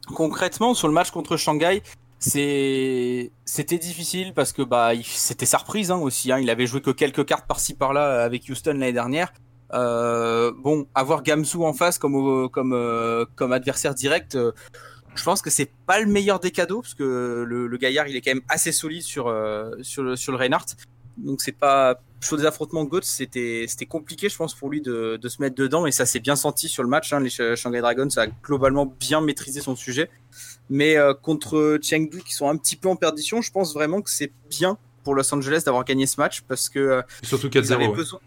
[0.08, 1.84] concrètement, sur le match contre Shanghai,
[2.26, 6.32] c'était difficile parce que bah c'était sa reprise hein, aussi.
[6.32, 6.40] Hein.
[6.40, 9.32] Il avait joué que quelques cartes par-ci par-là avec Houston l'année dernière.
[9.74, 14.52] Euh, bon, avoir Gamsu en face comme comme euh, comme adversaire direct, euh,
[15.16, 18.16] je pense que c'est pas le meilleur des cadeaux parce que le, le gaillard il
[18.16, 20.76] est quand même assez solide sur euh, sur le sur le Reinhardt.
[21.18, 25.18] Donc c'est pas sur des affrontements GOAT, c'était c'était compliqué je pense pour lui de,
[25.22, 27.14] de se mettre dedans et ça s'est bien senti sur le match.
[27.14, 27.20] Hein.
[27.20, 30.10] Les Shanghai Dragons ça a globalement bien maîtrisé son sujet.
[30.70, 34.10] Mais euh, contre Chengdu, qui sont un petit peu en perdition, je pense vraiment que
[34.10, 36.80] c'est bien pour Los Angeles d'avoir gagné ce match parce que.
[36.80, 37.78] Euh, surtout 4-0.
[37.78, 37.88] Ouais.
[37.90, 38.20] Besoin...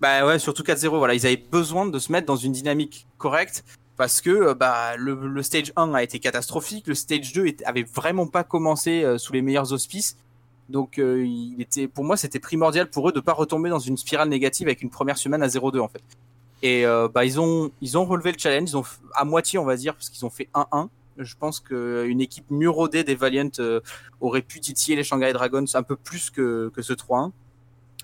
[0.00, 0.96] Bah ouais, surtout 4-0.
[0.98, 3.64] Voilà, ils avaient besoin de se mettre dans une dynamique correcte
[3.96, 7.82] parce que bah, le, le, stage 1 a été catastrophique, le stage 2 était, avait
[7.82, 10.16] vraiment pas commencé euh, sous les meilleurs auspices.
[10.70, 13.96] Donc euh, il était, pour moi, c'était primordial pour eux de pas retomber dans une
[13.96, 16.02] spirale négative avec une première semaine à 0-2 en fait.
[16.62, 19.64] Et euh, bah, ils ont, ils ont relevé le challenge, ils ont à moitié on
[19.64, 23.50] va dire parce qu'ils ont fait 1-1 je pense qu'une équipe mieux rodée des Valiant
[23.58, 23.80] euh,
[24.20, 27.32] aurait pu titiller les Shanghai Dragons un peu plus que, que ce 3-1.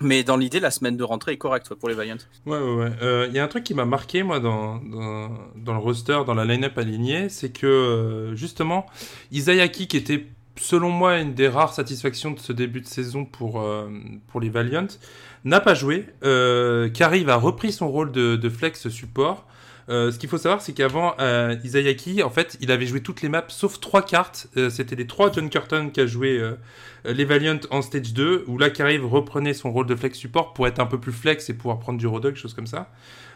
[0.01, 2.17] Mais dans l'idée, la semaine de rentrée est correcte pour les Valiant.
[2.45, 3.27] Ouais, ouais, ouais.
[3.29, 6.45] Il y a un truc qui m'a marqué, moi, dans, dans, le roster, dans la
[6.45, 8.85] line-up alignée, c'est que, justement,
[9.31, 10.27] Isayaki, qui était,
[10.59, 13.89] selon moi, une des rares satisfactions de ce début de saison pour, euh,
[14.39, 14.87] les Valiant,
[15.43, 16.05] n'a pas joué.
[16.23, 19.45] Euh, a repris son rôle de, flex support.
[19.89, 23.21] Euh, ce qu'il faut savoir, c'est qu'avant, euh, Isayaki, en fait, il avait joué toutes
[23.21, 24.47] les maps sauf trois cartes.
[24.69, 26.41] C'était les trois John Curtin qui a joué
[27.05, 30.67] les Valiant en stage 2, où là, Kariv reprenait son rôle de flex support pour
[30.67, 32.91] être un peu plus flex et pouvoir prendre du Rodog, chose comme ça.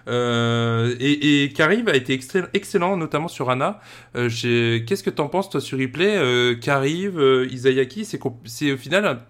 [0.07, 2.19] Euh, et, et Kariv a été
[2.53, 3.79] excellent, notamment sur Anna.
[4.15, 6.17] Euh, Qu'est-ce que t'en penses, toi, sur replay?
[6.17, 9.21] Euh, Kariv, euh, Isayaki, c'est au final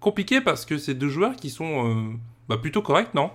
[0.00, 2.14] compliqué parce que c'est deux joueurs qui sont
[2.48, 3.30] bah, plutôt corrects, non?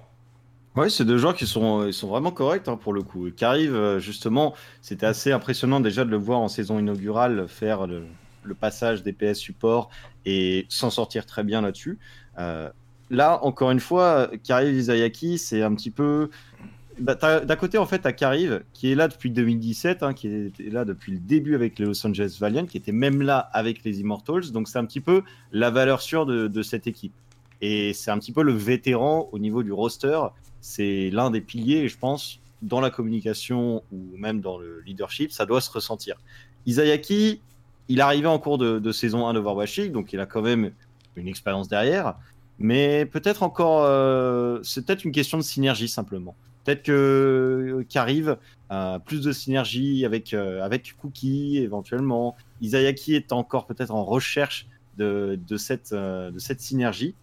[0.75, 3.27] Ouais, c'est deux joueurs qui sont, vraiment corrects hein, pour le coup.
[3.41, 8.05] Arrive justement, c'était assez impressionnant déjà de le voir en saison inaugurale faire le,
[8.59, 9.89] passage des PS support
[10.25, 11.99] et s'en sortir très bien là-dessus.
[13.11, 16.29] Là, encore une fois, Kariv Isayaki, c'est un petit peu.
[17.01, 20.69] Bah, D'un côté, en fait, t'as Kariv qui est là depuis 2017, hein, qui était
[20.69, 23.99] là depuis le début avec les Los Angeles Valiant, qui était même là avec les
[23.99, 24.51] Immortals.
[24.51, 27.13] Donc, c'est un petit peu la valeur sûre de, cette équipe.
[27.61, 30.19] Et c'est un petit peu le vétéran au niveau du roster
[30.61, 35.45] c'est l'un des piliers, je pense, dans la communication ou même dans le leadership, ça
[35.45, 36.15] doit se ressentir.
[36.67, 37.41] Isayaki,
[37.87, 40.43] il est arrivé en cours de, de saison 1 d'Overwatch League, donc il a quand
[40.43, 40.71] même
[41.15, 42.15] une expérience derrière,
[42.59, 46.35] mais peut-être encore, euh, c'est peut-être une question de synergie simplement.
[46.63, 48.37] Peut-être que qu'arrive
[48.71, 52.35] euh, plus de synergie avec euh, avec Cookie éventuellement.
[52.61, 57.15] Isayaki est encore peut-être en recherche de, de cette de cette synergie.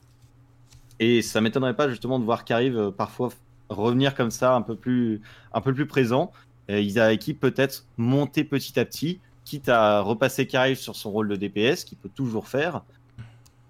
[1.01, 3.31] Et ça m'étonnerait pas justement de voir qu'arrive euh, parfois
[3.69, 5.21] revenir comme ça un peu plus,
[5.53, 6.33] un peu plus présent.
[6.69, 11.37] Et Isayaki peut-être monter petit à petit, quitte à repasser Kariv sur son rôle de
[11.37, 12.83] DPS, qu'il peut toujours faire.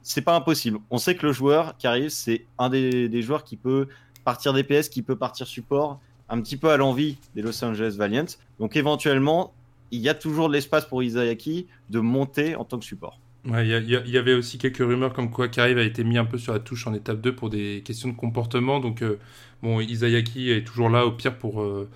[0.02, 0.78] C'est pas impossible.
[0.90, 3.88] On sait que le joueur Kariv, c'est un des, des, joueurs qui peut
[4.28, 8.26] partir DPS, qui peut partir support, un petit peu à l'envie des Los Angeles Valiant.
[8.60, 9.54] Donc éventuellement,
[9.90, 13.18] il y a toujours de l'espace pour Isayaki de monter en tant que support.
[13.46, 16.52] Il y avait aussi quelques rumeurs comme quoi Kariv a été mis un peu sur
[16.52, 18.80] la touche en étape 2 pour des questions de comportement.
[18.80, 19.18] Donc, euh,
[19.62, 21.88] bon, Isayaki est toujours là au pire pour, euh,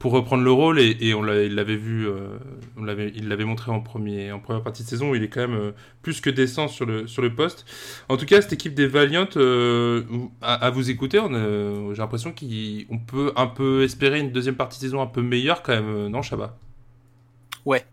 [0.00, 0.80] pour reprendre le rôle.
[0.80, 2.36] Et, et on il l'avait vu, euh,
[2.76, 5.10] on l'avait, il l'avait montré en, premier, en première partie de saison.
[5.10, 7.64] où Il est quand même euh, plus que décent sur le, sur le poste.
[8.08, 10.02] En tout cas, cette équipe des Valiant, euh,
[10.42, 14.56] à, à vous écouter, on, euh, j'ai l'impression qu'on peut un peu espérer une deuxième
[14.56, 16.56] partie de saison un peu meilleure quand même, euh, non, Chabat?
[17.64, 17.84] Ouais.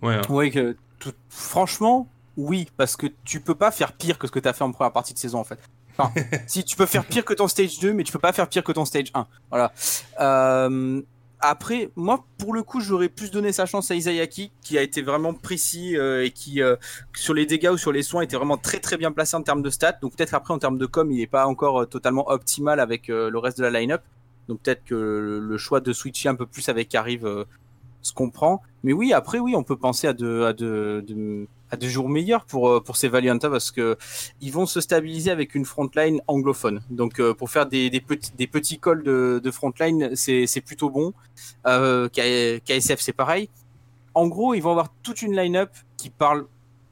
[0.00, 0.22] Ouais, hein.
[0.30, 4.38] Ouais, que tout- franchement, oui, parce que tu peux pas faire pire que ce que
[4.40, 5.58] tu as fait en première partie de saison en fait.
[5.98, 6.10] Enfin,
[6.46, 8.64] si tu peux faire pire que ton stage 2, mais tu peux pas faire pire
[8.64, 9.26] que ton stage 1.
[9.50, 9.70] Voilà.
[10.20, 11.02] Euh,
[11.42, 15.02] après, moi, pour le coup, j'aurais plus donné sa chance à Isayaki, qui a été
[15.02, 16.76] vraiment précis euh, et qui, euh,
[17.16, 19.60] sur les dégâts ou sur les soins, était vraiment très très bien placé en termes
[19.60, 19.98] de stats.
[20.00, 23.08] Donc peut-être après, en termes de com, il n'est pas encore euh, totalement optimal avec
[23.08, 24.02] le reste de la line-up.
[24.46, 27.44] Donc peut-être que le, choix de switcher un peu plus avec Arrive
[28.02, 28.62] se comprend.
[28.84, 32.68] Mais oui, après, oui, on peut penser à de, à de, à jours meilleurs pour,
[32.68, 33.96] euh, pour ces Valianta parce que
[34.40, 36.82] ils vont se stabiliser avec une frontline anglophone.
[36.90, 40.90] Donc, euh, pour faire des, des petits, des petits calls de, de frontline, c'est plutôt
[40.90, 41.12] bon.
[41.66, 43.48] Euh, KSF, c'est pareil.
[44.14, 46.46] En gros, ils vont avoir toute une line-up qui parle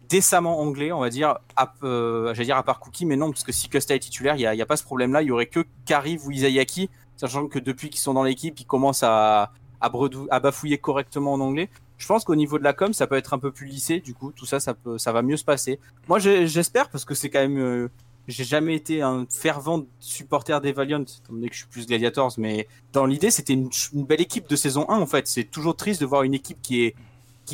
[0.09, 3.45] décemment anglais, on va dire, à, euh, j'allais dire à part Cookie, mais non, parce
[3.45, 5.23] que si Costa est titulaire, il n'y a, a pas ce problème-là.
[5.23, 8.67] Il y aurait que Kariv ou Isayaki, sachant que depuis qu'ils sont dans l'équipe, ils
[8.67, 11.69] commencent à, à, bafouiller correctement en anglais.
[11.99, 14.01] Je pense qu'au niveau de la com, ça peut être un peu plus lissé.
[14.01, 15.79] Du coup, tout ça, ça, peut, ça va mieux se passer.
[16.09, 17.59] Moi, j'espère, parce que c'est quand même.
[17.59, 17.89] euh,
[18.29, 22.35] j'ai jamais été un fervent supporter des Valiant, étant donné que je suis plus Gladiators,
[22.39, 25.27] mais dans l'idée, c'était une, belle équipe de saison 1, en fait.
[25.27, 26.95] C'est toujours triste de voir une équipe qui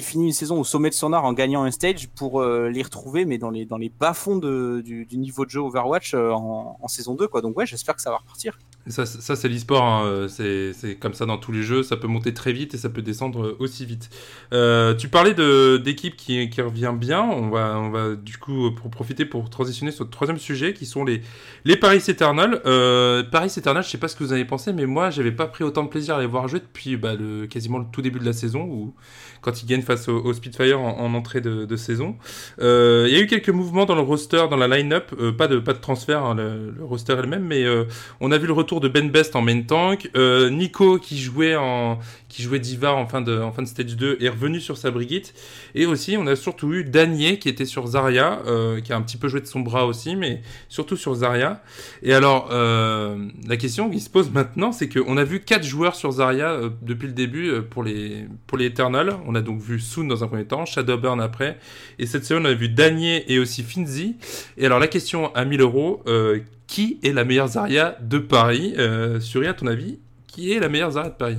[0.02, 2.82] finit une saison au sommet de son art en gagnant un stage pour euh, les
[2.82, 7.26] retrouver, mais dans les, bas-fonds du, niveau de jeu Overwatch euh, en, saison 2.
[7.28, 7.40] Quoi.
[7.40, 8.58] Donc ouais, j'espère que ça va repartir.
[8.88, 12.32] Ça, ça c'est l'e-sport, hein, c'est comme ça dans tous les jeux, ça peut monter
[12.32, 14.10] très vite et ça peut descendre aussi vite.
[14.52, 15.34] Euh, tu parlais
[15.80, 19.90] d'équipe qui, qui revient bien, on va, on va du coup pour profiter pour transitionner
[19.90, 21.22] sur le troisième sujet qui sont les,
[21.64, 22.60] les Paris Eternal.
[22.64, 25.46] Euh, Paris Eternal, je sais pas ce que vous avez pensé, mais moi j'avais pas
[25.46, 27.14] pris autant de plaisir à les voir jouer depuis bah,
[27.50, 28.94] quasiment le tout début de la saison où
[29.40, 32.16] quand ils gagnent face au, au Spitfire en, en entrée de, saison.
[32.60, 35.58] Euh, Il y a eu quelques mouvements dans le roster, dans la line-up, pas, de,
[35.58, 37.64] pas de transfert, hein, le, le roster est le même, mais
[38.20, 41.56] on a vu le retour de Ben Best en main tank, euh, Nico qui jouait
[41.56, 44.76] en qui jouait Diva en fin de en fin de stage 2 est revenu sur
[44.76, 45.32] sa Brigitte
[45.74, 49.02] et aussi on a surtout eu Danier qui était sur Zarya euh, qui a un
[49.02, 51.62] petit peu joué de son bras aussi mais surtout sur Zarya.
[52.02, 55.64] Et alors euh, la question qui se pose maintenant c'est que on a vu quatre
[55.64, 59.16] joueurs sur Zarya depuis le début pour les pour les Eternals.
[59.26, 61.58] On a donc vu Soon dans un premier temps Shadowburn après.
[61.98, 64.16] Et cette semaine on a vu Danier et aussi Finzi.
[64.58, 66.02] Et alors la question à 1000 euros
[66.66, 70.68] qui est la meilleure Zarya de Paris euh, Suri, à ton avis, qui est la
[70.68, 71.38] meilleure Zarya de Paris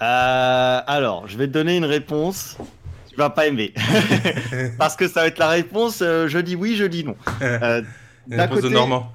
[0.00, 2.56] Euh, alors, je vais te donner une réponse.
[3.10, 3.74] Tu vas pas aimer.
[4.78, 7.16] Parce que ça va être la réponse, euh, je dis oui, je dis non.
[7.42, 7.82] Euh,
[8.28, 9.12] La réponse de Normand.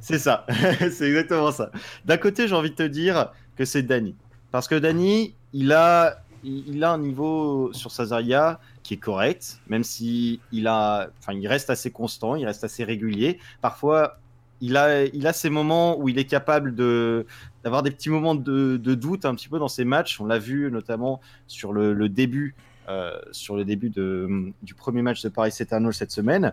[0.00, 0.46] C'est ça,
[0.78, 1.70] c'est exactement ça.
[2.04, 4.14] D'un côté, j'ai envie de te dire que c'est Dany.
[4.50, 8.98] Parce que Dany, il a, il il a un niveau sur sa Zarya qui est
[8.98, 13.38] correct, même si il, a, enfin, il reste assez constant, il reste assez régulier.
[13.60, 14.18] Parfois,
[14.60, 17.26] il a, il a ces moments où il est capable de
[17.64, 20.20] d'avoir des petits moments de, doute un petit peu dans ses matchs.
[20.20, 22.54] On l'a vu notamment sur le, début,
[22.88, 26.52] euh, sur le début de, du premier match de Paris Eternal cette semaine.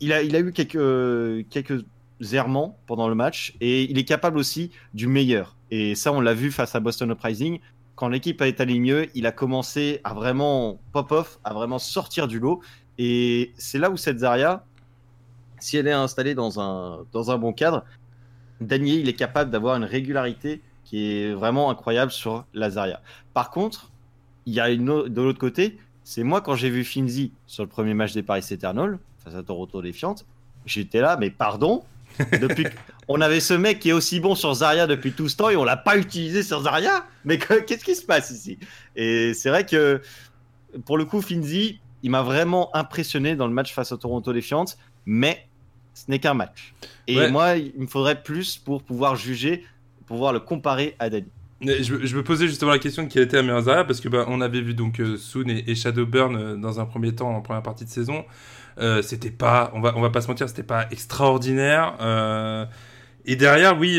[0.00, 1.84] Il a, il a eu quelques, quelques
[2.32, 5.56] errements pendant le match et il est capable aussi du meilleur.
[5.70, 7.60] Et ça, on l'a vu face à Boston Uprising.
[7.94, 12.40] Quand l'équipe a allée mieux, il a commencé à vraiment pop-off, à vraiment sortir du
[12.40, 12.60] lot.
[12.98, 14.64] Et c'est là où cette Zarya,
[15.58, 17.84] si elle est installée dans un, dans un bon cadre,
[18.60, 23.00] Daniel, il est capable d'avoir une régularité qui est vraiment incroyable sur la Zarya.
[23.34, 23.90] Par contre,
[24.46, 27.64] il y a une autre- de l'autre côté, c'est moi quand j'ai vu Finzi sur
[27.64, 30.14] le premier match des Paris Eternal face à Toronto Defiant,
[30.64, 31.82] j'étais là, mais pardon,
[32.40, 32.70] depuis que-
[33.08, 35.56] on avait ce mec qui est aussi bon sur Zarya depuis tout ce temps et
[35.56, 37.04] on l'a pas utilisé sur Zarya.
[37.24, 38.58] Mais que- qu'est-ce qui se passe ici?
[38.94, 40.00] Et c'est vrai que
[40.84, 44.64] pour le coup, Finzi, il m'a vraiment impressionné dans le match face à Toronto Defiant,
[45.04, 45.45] mais
[45.96, 46.74] ce n'est qu'un match.
[47.06, 47.30] Et Ouais.
[47.30, 49.64] moi, il me faudrait plus pour pouvoir juger,
[50.06, 51.26] pour pouvoir le comparer à Dani.
[51.62, 54.08] Mais Je, je me posais justement la question de qui était la meilleure parce que
[54.10, 57.34] bah, on avait vu donc euh, Soon et, et Shadowburn euh, dans un premier temps
[57.34, 58.26] en première partie de saison.
[58.78, 61.96] Euh, c'était pas, on va, on va pas se mentir, c'était pas extraordinaire.
[62.02, 62.66] Euh,
[63.24, 63.98] et derrière, oui,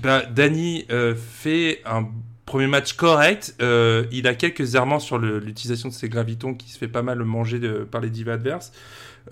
[0.00, 2.08] bah, Danny fait un
[2.46, 3.54] premier match correct.
[3.60, 7.58] Il a quelques errements sur l'utilisation de ses gravitons qui se fait pas mal manger
[7.58, 8.72] de- par les divas adverses.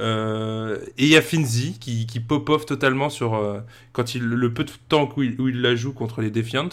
[0.01, 3.61] Euh, et il y a Finzi qui, qui pop-off totalement sur euh,
[3.93, 6.69] quand il le peu de temps où il, la joue contre les Defiant.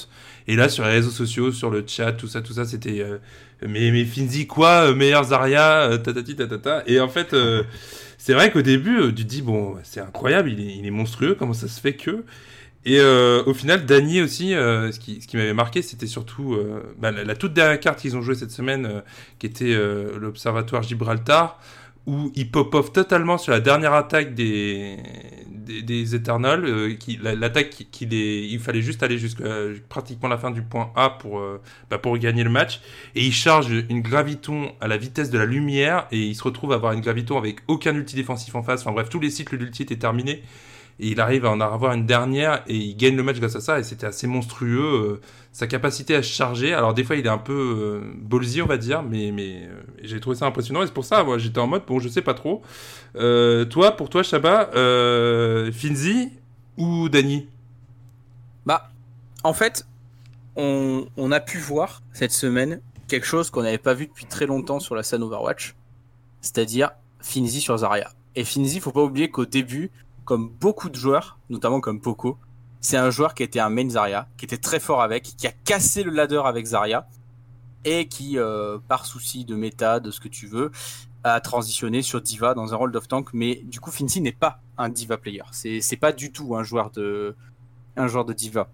[0.47, 3.17] Et là sur les réseaux sociaux, sur le chat, tout ça, tout ça, c'était euh,
[3.67, 6.83] mais mais Finzi quoi, meilleur Zarya, tatati tatata.
[6.87, 7.35] Et en fait,
[8.17, 11.67] c'est vrai qu'au début, tu te dis bon, c'est incroyable, il est, monstrueux, comment ça
[11.67, 12.23] se fait que
[12.87, 16.55] et au final, Dany aussi, ce qui, m'avait marqué, c'était surtout
[16.99, 19.01] bah, la, la toute dernière carte qu'ils ont jouée cette semaine,
[19.39, 19.75] qui était
[20.19, 21.59] l'Observatoire Gibraltar,
[22.07, 24.97] où il pop-off totalement sur la dernière attaque des,
[25.49, 26.65] des, des Eternals.
[26.65, 28.05] euh, qui, la- L'attaque, qui, qui
[28.51, 29.45] il fallait juste aller jusqu'à
[29.89, 32.81] pratiquement la fin du point A pour, euh, bah, pour gagner le match.
[33.15, 36.71] Et il charge une graviton à la vitesse de la lumière, et il se retrouve
[36.71, 38.81] à avoir une graviton avec aucun ulti défensif en face.
[38.81, 40.43] Enfin bref, tous les cycles d'ulti étaient terminés
[40.99, 43.61] et il arrive à en avoir une dernière et il gagne le match grâce à
[43.61, 45.21] ça et c'était assez monstrueux euh,
[45.55, 46.73] sa capacité à charger.
[46.73, 49.31] Alors des fois il est un peu euh, ballsy on va dire mais
[49.69, 52.09] euh, j'ai trouvé ça impressionnant et c'est pour ça moi j'étais en mode bon je
[52.09, 52.61] sais pas trop.
[53.15, 56.29] Euh, toi pour toi Shaba euh, Finzi
[56.75, 57.47] ou Dany?
[58.65, 58.89] Bah,
[59.45, 59.87] en fait,
[60.57, 64.47] on, on a pu voir cette semaine quelque chose qu'on n'avait pas vu depuis très
[64.47, 65.73] longtemps sur la scène Overwatch,
[66.41, 66.91] c'est-à-dire
[67.21, 68.11] Finzi sur Zarya.
[68.35, 69.89] Et Finzi, faut pas oublier qu'au début,
[70.25, 72.37] comme beaucoup de joueurs, notamment comme Poco,
[72.85, 75.51] c'est un joueur qui était un main Zarya, qui était très fort avec, qui a
[75.51, 77.07] cassé le ladder avec Zarya,
[77.83, 80.71] et qui, euh, par souci de méta, de ce que tu veux,
[81.23, 83.29] a transitionné sur Diva dans un rôle d'off tank.
[83.33, 85.43] Mais du coup, Finzi n'est pas un Diva player.
[85.51, 87.35] C'est pas du tout un joueur de,
[87.97, 88.69] un Diva.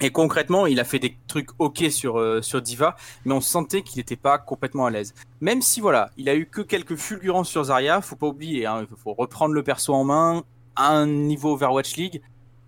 [0.00, 3.98] Et concrètement, il a fait des trucs ok sur, euh, Diva, mais on sentait qu'il
[3.98, 5.14] n'était pas complètement à l'aise.
[5.40, 8.84] Même si voilà, il a eu que quelques fulgurances sur Zarya, faut pas oublier, hein,
[8.90, 10.42] il faut reprendre le perso en main
[10.74, 12.22] à un niveau Overwatch League.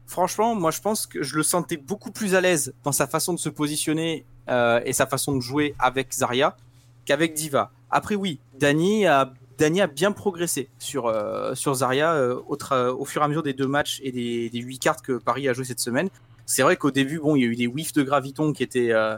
[0.06, 3.32] Franchement, moi je pense que je le sentais beaucoup plus à l'aise dans sa façon
[3.32, 6.56] de se positionner euh, et sa façon de jouer avec Zarya
[7.04, 7.72] qu'avec Diva.
[7.90, 13.22] Après oui, Dany a, Dany a bien progressé sur, euh, sur Zarya euh, au, fur
[13.22, 15.64] et à mesure des deux matchs et des, des huit cartes que Paris a joué
[15.64, 16.08] cette semaine.
[16.46, 18.92] C'est vrai qu'au début, bon, il y a eu des whiffs de graviton qui étaient
[18.92, 19.16] euh,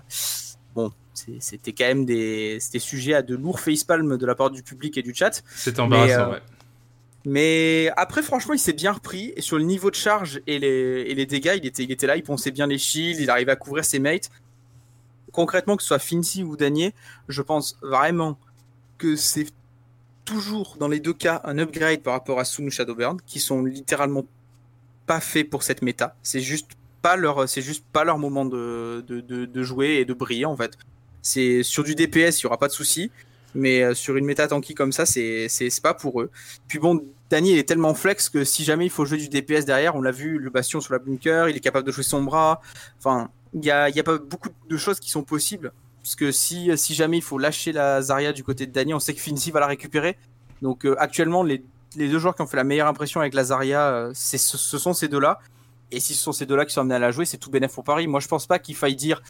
[0.75, 4.63] bon, c'était quand même des, c'était sujet à de lourds facepalms de la part du
[4.63, 5.43] public et du chat.
[5.55, 6.43] c'était embarrassant euh, ouais
[7.25, 11.05] Mais après, franchement, il s'est bien repris et sur le niveau de charge et les,
[11.09, 13.53] et les dégâts, il était, il était là, il ponçait bien les shields, il arrivait
[13.53, 14.31] à couvrir ses mates.
[15.33, 16.95] Concrètement, que ce soit Fincy ou Danier,
[17.29, 18.39] je pense vraiment
[18.97, 19.47] que c'est
[20.25, 23.63] toujours dans les deux cas un upgrade par rapport à Sun ou Shadowburn, qui sont
[23.63, 24.25] littéralement
[25.07, 26.17] pas faits pour cette méta.
[26.23, 26.71] C'est juste
[27.03, 30.57] pas leur, c'est juste pas leur moment de, de, de, jouer et de briller en
[30.57, 30.77] fait.
[31.23, 33.11] C'est sur du DPS, il y aura pas de souci,
[33.55, 35.49] mais euh, sur une méta tanky comme ça, c'est
[35.83, 36.31] pas pour eux.
[36.67, 39.65] Puis bon, Danny il est tellement flex que si jamais il faut jouer du DPS
[39.65, 42.23] derrière, on l'a vu, le bastion sur la bunker, il est capable de jouer son
[42.23, 42.61] bras.
[42.99, 45.73] Enfin, il y a, y a pas beaucoup de choses qui sont possibles.
[46.03, 48.99] Parce que si, si jamais il faut lâcher la Zarya du côté de Danny, on
[48.99, 50.17] sait que Finzi va la récupérer.
[50.63, 51.63] Donc euh, actuellement, les,
[51.97, 54.95] les deux joueurs qui ont fait la meilleure impression avec la Zarya, euh, ce sont
[54.95, 55.41] ces deux-là.
[55.91, 57.73] Et si ce sont ces deux-là qui sont amenés à la jouer, c'est tout bénéf
[57.73, 58.07] pour Paris.
[58.07, 59.23] Moi, je pense pas qu'il faille dire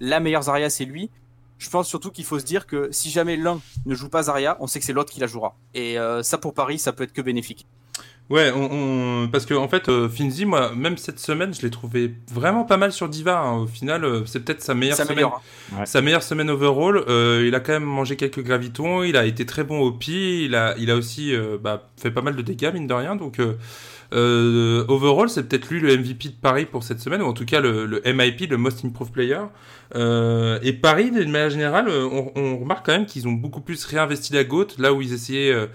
[0.00, 1.10] la meilleure Zarya, c'est lui.
[1.58, 4.56] Je pense surtout qu'il faut se dire que si jamais l'un ne joue pas Zarya,
[4.60, 5.56] on sait que c'est l'autre qui la jouera.
[5.74, 7.66] Et euh, ça, pour Paris, ça peut être que bénéfique.
[8.28, 11.70] Ouais, on, on- parce que en fait, euh, Finzi, moi, même cette semaine, je l'ai
[11.70, 13.38] trouvé vraiment pas mal sur Diva.
[13.38, 13.58] hein.
[13.58, 15.24] Au final, euh, c'est peut-être sa meilleure Ça semaine.
[15.78, 15.84] hein.
[15.86, 19.46] Sa meilleure semaine overall, euh, il a quand même mangé quelques gravitons, il a été
[19.46, 22.42] très bon au pied, il a, il a aussi euh, bah, fait pas mal de
[22.42, 23.14] dégâts, mine de rien.
[23.14, 23.38] Donc,
[24.12, 27.44] euh, overall, c'est peut-être lui le MVP de Paris pour cette semaine, ou en tout
[27.44, 29.40] cas le, MIP, le Most Improved Player.
[29.94, 33.84] Euh, et Paris, d'une manière générale, on, on remarque quand même qu'ils ont beaucoup plus
[33.84, 35.66] réinvesti la GOAT, là où ils essayaient euh,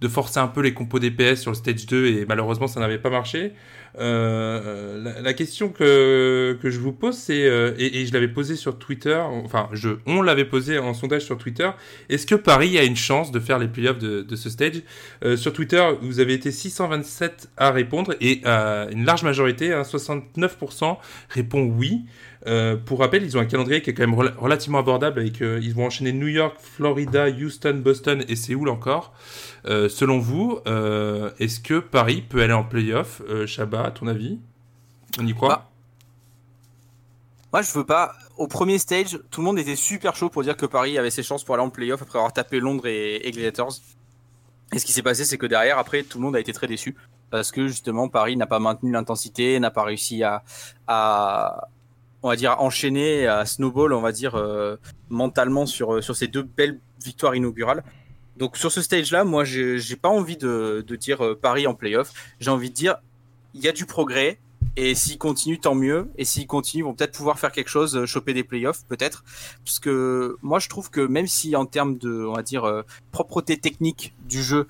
[0.00, 2.98] de forcer un peu les compos DPS sur le stage 2, et malheureusement ça n'avait
[2.98, 3.52] pas marché.
[3.98, 8.28] Euh, la, la question que, que je vous pose, c'est, euh, et, et je l'avais
[8.28, 11.68] posé sur Twitter, enfin, je, on l'avait posé en sondage sur Twitter,
[12.08, 14.82] est-ce que Paris a une chance de faire les playoffs de, de ce stage?
[15.24, 19.82] Euh, Sur Twitter, vous avez été 627 à répondre, et euh, une large majorité, hein,
[19.82, 20.96] 69%,
[21.30, 22.04] répond oui.
[22.46, 25.42] Euh, pour rappel, ils ont un calendrier qui est quand même rela- relativement abordable, avec,
[25.42, 29.12] euh, ils vont enchaîner New York, Florida, Houston, Boston et Séoul encore.
[29.66, 33.20] Euh, selon vous, euh, est-ce que Paris peut aller en playoff?
[33.46, 34.38] Chabat, à ton avis?
[35.18, 35.48] On y croit?
[35.48, 35.70] Bah,
[37.52, 38.14] Moi, je veux pas.
[38.38, 41.22] Au premier stage, tout le monde était super chaud pour dire que Paris avait ses
[41.22, 43.74] chances pour aller en playoff après avoir tapé Londres et, et Gladiators.
[44.72, 46.68] Et ce qui s'est passé, c'est que derrière, après, tout le monde a été très
[46.68, 46.96] déçu.
[47.30, 50.42] Parce que justement, Paris n'a pas maintenu l'intensité, n'a pas réussi à,
[52.22, 54.76] on va dire, enchaîner, à snowball, on va dire, euh,
[55.08, 57.82] mentalement sur, euh, sur ces deux belles victoires inaugurales.
[58.36, 62.12] Donc sur ce stage-là, moi, j'ai pas envie de, dire euh, Paris en playoff.
[62.38, 62.96] J'ai envie de dire,
[63.54, 64.38] il y a du progrès,
[64.76, 66.08] Et s'ils continuent, tant mieux.
[66.16, 69.24] Et s'ils continuent, ils vont peut-être pouvoir faire quelque chose, choper des playoffs, peut-être.
[69.64, 73.58] Parce que moi, je trouve que même si en termes de, on va dire, propreté
[73.58, 74.68] technique du jeu,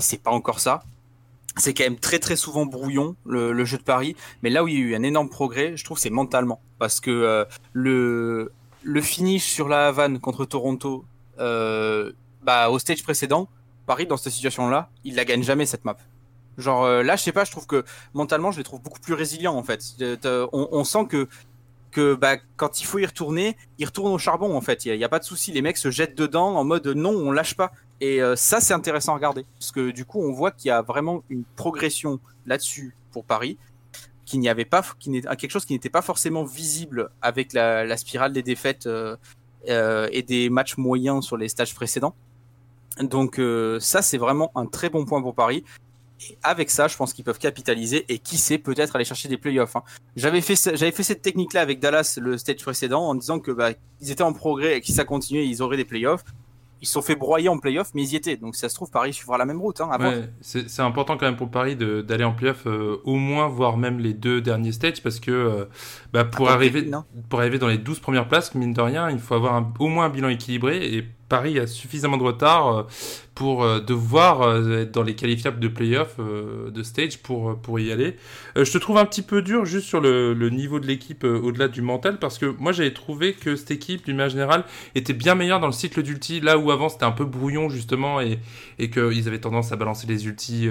[0.00, 0.84] c'est pas encore ça.
[1.56, 4.16] C'est quand même très très souvent brouillon le, jeu de Paris.
[4.42, 6.60] Mais là où il y a eu un énorme progrès, je trouve, c'est mentalement.
[6.78, 11.04] Parce que euh, le le finish sur la Havane contre Toronto,
[11.38, 13.48] euh, bah au stage précédent,
[13.86, 15.96] Paris dans cette situation-là, il la gagne jamais cette map.
[16.58, 17.84] Genre euh, là, je sais pas, je trouve que
[18.14, 19.82] mentalement, je les trouve beaucoup plus résilients en fait.
[20.52, 21.28] On sent que
[21.92, 24.84] que bah, quand il faut y retourner, ils retournent au charbon en fait.
[24.84, 27.30] Il y, a- pas de souci, les mecs se jettent dedans en mode non, on
[27.30, 27.70] lâche pas.
[28.00, 30.72] Et euh, ça, c'est intéressant à regarder parce que du coup, on voit qu'il y
[30.72, 33.58] a vraiment une progression là-dessus pour Paris,
[34.34, 38.86] n'y avait pas, quelque chose qui n'était pas forcément visible avec la, spirale des défaites
[38.86, 39.14] euh,
[39.68, 42.14] euh, et des matchs moyens sur les stages précédents.
[43.00, 43.40] Donc
[43.78, 45.64] ça, c'est vraiment un très bon point pour Paris.
[46.30, 49.38] Et avec ça, je pense qu'ils peuvent capitaliser et qui sait peut-être aller chercher des
[49.38, 49.76] playoffs.
[49.76, 49.82] hein.
[50.16, 53.70] J'avais fait j'avais fait cette technique-là avec Dallas le stage précédent en disant que bah,
[54.00, 56.24] ils étaient en progrès et que si ça continuait, ils auraient des playoffs.
[56.80, 58.36] Ils se sont fait broyer en playoffs, mais ils y étaient.
[58.36, 59.80] Donc si ça se trouve, Paris suivra la même route.
[59.80, 59.88] Hein.
[60.00, 64.00] Ouais, c'est important quand même pour Paris d'aller en playoff, euh, au moins voire même
[64.00, 65.64] les deux derniers stages, parce que euh,
[66.12, 69.20] bah, pour, arriver, non pour arriver dans les 12 premières places, mine de rien, il
[69.20, 72.82] faut avoir un- au moins un bilan équilibré, et Paris a suffisamment de retard euh,
[73.34, 77.90] pour euh, devoir euh, être dans les qualifiables de playoff de stage pour, pour y
[77.90, 78.18] aller.
[78.54, 81.80] Je te trouve un petit peu dur juste sur le, niveau de l'équipe au-delà du
[81.80, 84.64] mental, parce que moi j'avais trouvé que cette équipe, d'une manière générale,
[84.94, 88.20] était bien meilleure dans le cycle d'ulti, là où avant c'était un peu brouillon justement,
[88.20, 88.38] et,
[88.78, 90.68] et qu'ils avaient tendance à balancer les ultis,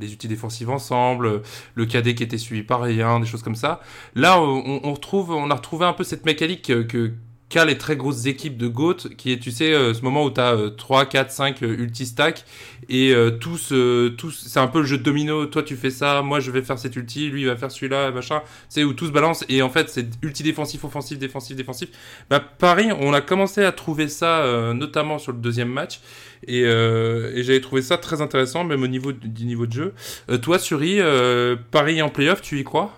[0.00, 1.42] les ultis défensifs ensemble,
[1.74, 3.80] le KD qui était suivi par rien, des choses comme ça.
[4.14, 7.12] Là, on, retrouve, on a retrouvé un peu cette mécanique que, que
[7.48, 10.30] qu'a les très grosses équipes de GOAT, qui est, tu sais, euh, ce moment où
[10.30, 12.44] tu as 3, 4, 5 ulti stack,
[12.88, 15.90] et euh, tous, euh, tous c'est un peu le jeu de domino, toi tu fais
[15.90, 18.92] ça, moi je vais faire cet ulti, lui il va faire celui-là, machin, sais, où
[18.94, 21.88] tout se balance, et en fait c'est ulti défensif, offensif, défensif, défensif.
[22.30, 26.00] Bah, Paris, on a commencé à trouver ça, euh, notamment sur le deuxième match,
[26.46, 29.94] et, euh, et j'avais trouvé ça très intéressant, même au niveau du, niveau de jeu.
[30.30, 32.92] Euh, toi, Suri, euh, Paris en playoff, tu y crois?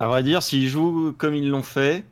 [0.00, 2.04] À vrai dire, s'ils jouent comme ils l'ont fait,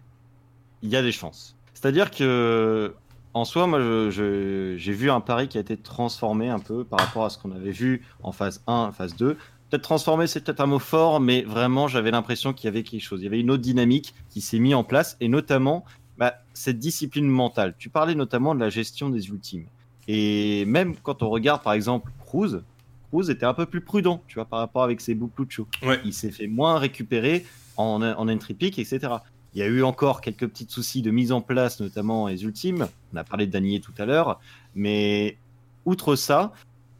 [0.86, 1.56] il y a des chances.
[1.74, 2.94] C'est-à-dire que,
[3.34, 3.80] en soi, moi,
[4.10, 7.50] j'ai vu un pari qui a été transformé un peu par rapport à ce qu'on
[7.50, 9.36] avait vu en phase 1, phase 2.
[9.68, 13.02] Peut-être transformé, c'est peut-être un mot fort, mais vraiment, j'avais l'impression qu'il y avait quelque
[13.02, 13.20] chose.
[13.20, 15.84] Il y avait une autre dynamique qui s'est mise en place, et notamment
[16.18, 17.74] bah, cette discipline mentale.
[17.78, 19.66] Tu parlais notamment de la gestion des ultimes.
[20.08, 22.62] Et même quand on regarde, par exemple, Cruz,
[23.10, 25.66] Cruz était un peu plus prudent, tu vois, par rapport avec ses Buklucho.
[25.82, 26.00] Ouais.
[26.04, 27.44] Il s'est fait moins récupérer
[27.76, 29.14] en, en entry pick, etc.
[29.56, 32.88] Il y a eu encore quelques petits soucis de mise en place, notamment les ultimes.
[33.14, 34.38] On a parlé de Danier tout à l'heure.
[34.74, 35.38] Mais
[35.86, 36.52] outre ça,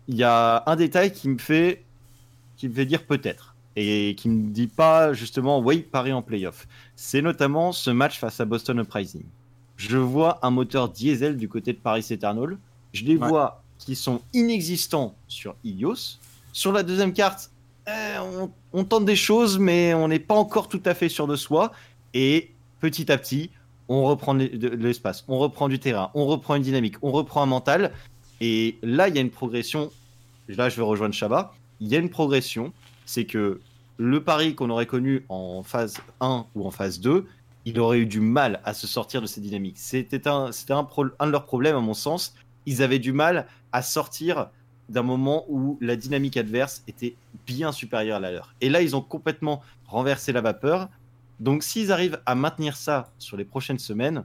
[0.09, 1.84] il y a un détail qui me fait,
[2.57, 3.54] qui me fait dire peut-être.
[3.76, 6.66] Et qui me dit pas justement, oui, Paris en playoff.
[6.96, 9.24] C'est notamment ce match face à Boston Uprising.
[9.76, 12.57] Je vois un moteur diesel du côté de Paris Eternal.
[12.94, 13.28] Je les Ouais.
[13.28, 16.16] vois qui sont inexistants sur Ilios.
[16.54, 17.50] Sur la deuxième carte,
[17.86, 21.36] on, on tente des choses, mais on n'est pas encore tout à fait sûr de
[21.36, 21.72] soi.
[22.18, 23.50] Et petit à petit,
[23.88, 27.46] on reprend de l'espace, on reprend du terrain, on reprend une dynamique, on reprend un
[27.46, 27.92] mental.
[28.40, 29.90] Et là, il y a une progression.
[30.48, 31.52] Là, je vais rejoindre Chabat.
[31.78, 32.72] Il y a une progression.
[33.04, 33.60] C'est que
[33.98, 37.26] le pari qu'on aurait connu en phase 1 ou en phase 2,
[37.66, 39.76] il aurait eu du mal à se sortir de ces dynamiques.
[39.76, 42.34] C'était un de leurs problèmes, à mon sens.
[42.64, 44.48] Ils avaient du mal à sortir
[44.88, 47.14] d'un moment où la dynamique adverse était
[47.46, 48.54] bien supérieure à la leur.
[48.62, 50.88] Et là, ils ont complètement renversé la vapeur.
[51.41, 54.24] Donc, s'ils arrivent à maintenir ça sur les prochaines semaines,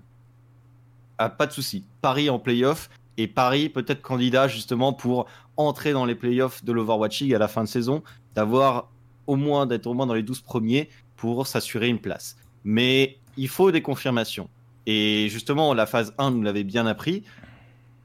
[1.17, 1.83] ah, pas de souci.
[2.01, 7.21] Paris en playoff et Paris peut-être candidat justement pour entrer dans les playoffs de l'Overwatch
[7.21, 8.01] League à la fin de saison,
[8.33, 8.89] d'avoir
[9.27, 12.37] au moins d'être au moins dans les 12 premiers pour s'assurer une place.
[12.63, 14.49] Mais il faut des confirmations.
[14.87, 17.23] Et justement, la phase 1 nous l'avait bien appris.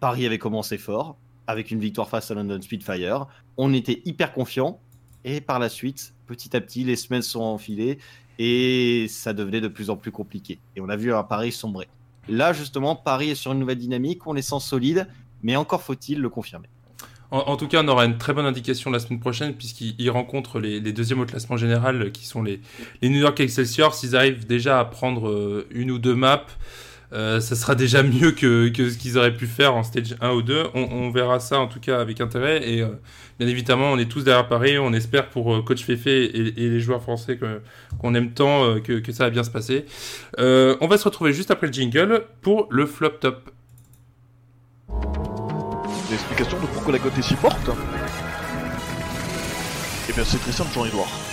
[0.00, 3.26] Paris avait commencé fort avec une victoire face à London Spitfire.
[3.56, 4.78] On était hyper confiant
[5.26, 7.98] et par la suite, petit à petit, les semaines sont enfilées
[8.38, 10.58] et ça devenait de plus en plus compliqué.
[10.76, 11.88] Et on a vu un Paris sombrer.
[12.28, 15.06] Là, justement, Paris est sur une nouvelle dynamique, on les sent solides,
[15.42, 16.68] mais encore faut-il le confirmer.
[17.32, 20.60] En, tout cas, on aura une très bonne indication la semaine prochaine, puisqu'ils ils rencontrent
[20.60, 22.60] les, les deuxièmes au classement général, qui sont les,
[23.02, 23.94] les New York Excelsior.
[23.94, 26.46] S'ils arrivent déjà à prendre euh, une ou deux maps,
[27.12, 30.30] euh, ça sera déjà mieux que, que ce qu'ils auraient pu faire en stage 1
[30.32, 30.64] ou 2.
[30.74, 32.68] On, verra ça en tout cas avec intérêt.
[32.68, 32.88] Et euh,
[33.38, 34.78] bien évidemment, on est tous derrière Paris.
[34.78, 39.12] On espère pour euh, Coach Fefe et, les joueurs français qu'on aime tant que, que
[39.12, 39.86] ça va bien se passer.
[40.38, 43.50] On va se retrouver juste après le jingle pour le flop top.
[46.10, 47.70] L'explication de pourquoi la cote est si forte
[50.08, 51.25] Eh bien c'est très simple Jean-Edouard.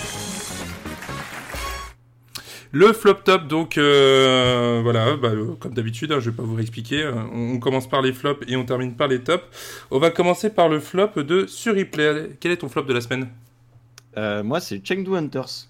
[2.76, 6.56] Le flop top, donc euh, voilà, bah, euh, comme d'habitude, hein, je vais pas vous
[6.56, 7.04] réexpliquer.
[7.04, 9.44] euh, on, on commence par les flops et on termine par les tops.
[9.92, 12.30] On va commencer par le flop de Surreplay.
[12.40, 13.28] Quel est ton flop de la semaine?
[14.16, 15.68] Euh, moi, c'est Chengdu Hunters.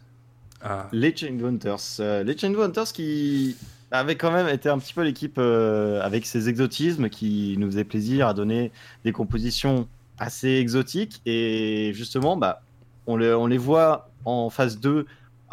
[0.62, 2.00] Ah, Les Chengdu Hunters.
[2.24, 3.54] Les Chengdu Hunters qui
[3.90, 8.28] avaient quand même été un petit peu l'équipe avec ses exotismes qui nous faisait plaisir
[8.28, 8.72] à donner
[9.04, 9.86] des compositions
[10.18, 11.20] assez exotiques.
[11.26, 12.62] Et justement, bah,
[13.06, 15.04] on, le- on les voit en phase 2,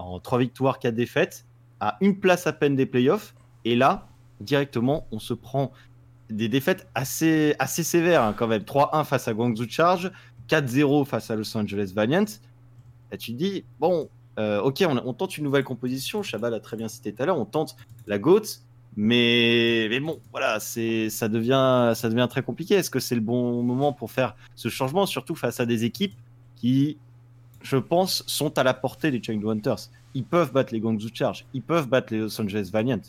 [0.01, 1.45] en 3 victoires, 4 défaites,
[1.79, 3.33] à une place à peine des playoffs.
[3.65, 4.07] Et là,
[4.39, 5.71] directement, on se prend
[6.29, 8.61] des défaites assez, assez sévères hein, quand même.
[8.61, 10.11] 3-1 face à Guangzhou Charge,
[10.49, 12.25] 4-0 face à Los Angeles Valiant.
[13.11, 16.23] Et tu te dis, bon, euh, ok, on, on tente une nouvelle composition.
[16.23, 17.37] Chabat l'a très bien cité tout à l'heure.
[17.37, 17.75] On tente
[18.07, 18.41] la GOAT,
[18.95, 22.75] mais, mais bon, voilà, ça devient ça devient très compliqué.
[22.75, 26.15] Est-ce que c'est le bon moment pour faire ce changement, surtout face à des équipes
[26.55, 26.97] qui,
[27.63, 29.89] je pense, sont à la portée des Chengdu Hunters.
[30.13, 33.01] Ils peuvent battre les Guangzhou Charge, ils peuvent battre les Los Angeles Valiant,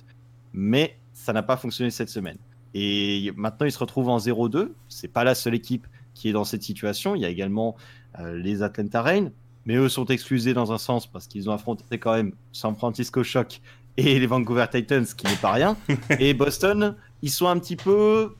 [0.52, 2.38] mais ça n'a pas fonctionné cette semaine.
[2.74, 4.72] Et maintenant, ils se retrouvent en 0-2.
[4.88, 7.14] C'est pas la seule équipe qui est dans cette situation.
[7.14, 7.76] Il y a également
[8.18, 9.30] euh, les Atlanta Reign,
[9.66, 13.22] mais eux sont exclusés dans un sens parce qu'ils ont affronté quand même San Francisco
[13.22, 13.60] Shock
[13.96, 15.76] et les Vancouver Titans, ce qui n'est pas rien.
[16.18, 18.34] et Boston, ils sont un petit peu.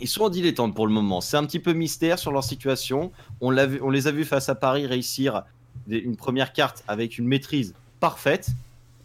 [0.00, 1.20] Ils sont en dilettante pour le moment.
[1.20, 3.12] C'est un petit peu mystère sur leur situation.
[3.40, 5.42] On, l'a vu- on les a vus face à Paris réussir
[5.86, 8.48] des- une première carte avec une maîtrise parfaite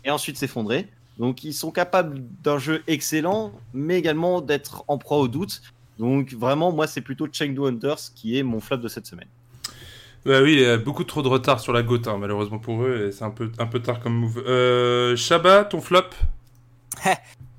[0.04, 0.88] et ensuite s'effondrer.
[1.18, 5.62] Donc ils sont capables d'un jeu excellent, mais également d'être en proie au doute.
[6.00, 9.28] Donc vraiment, moi, c'est plutôt Chengdu Hunters qui est mon flop de cette semaine.
[10.26, 12.84] bah oui, il y a beaucoup trop de retard sur la GOAT, hein, malheureusement pour
[12.84, 14.44] eux, et c'est un peu, un peu tard comme move.
[14.48, 16.02] Euh, Shabba, ton flop?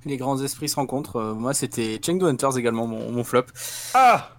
[0.05, 1.17] Les grands esprits se rencontrent.
[1.17, 3.45] Euh, moi, c'était Chengdu Hunters également, mon, mon flop.
[3.95, 4.31] Ah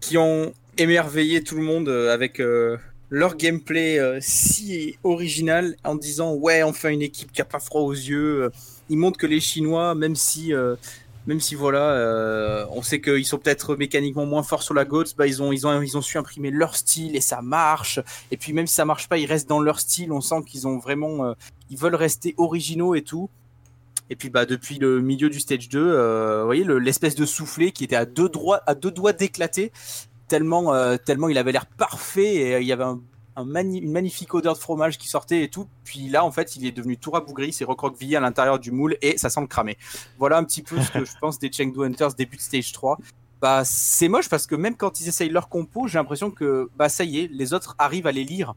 [0.00, 2.76] Qui ont émerveillé tout le monde euh, avec euh,
[3.10, 7.82] leur gameplay euh, si original en disant Ouais, enfin une équipe qui a pas froid
[7.82, 8.50] aux yeux.
[8.88, 10.52] Ils montrent que les Chinois, même si.
[10.52, 10.74] euh,
[11.28, 15.28] même si voilà, on sait qu'ils sont peut-être mécaniquement moins forts sur la GOAT, bah
[15.28, 18.00] ils ont, ils, ont, ils ont su imprimer leur style et ça marche.
[18.32, 20.10] Et puis même si ça marche pas, ils restent dans leur style.
[20.10, 21.32] On sent qu'ils ont vraiment,
[21.70, 23.30] ils veulent rester originaux et tout.
[24.10, 27.24] Et puis bah depuis le milieu du stage 2, euh, vous voyez le- l'espèce de
[27.24, 29.72] soufflet qui était à deux, droits, à deux doigts d'éclater,
[30.28, 33.00] tellement, euh, tellement il avait l'air parfait et euh, il y avait un,
[33.36, 35.66] une magnifique odeur de fromage qui sortait et tout.
[35.84, 38.96] Puis là en fait il est devenu tout rabougri, c'est recroquevillé à l'intérieur du moule
[39.00, 39.78] et ça semble cramer.
[40.18, 42.98] Voilà un petit peu ce que je pense des Chengdu Hunters début de stage 3.
[43.40, 46.88] Bah c'est moche parce que même quand ils essayent leur compo, j'ai l'impression que bah
[46.90, 48.54] ça y est, les autres arrivent à les lire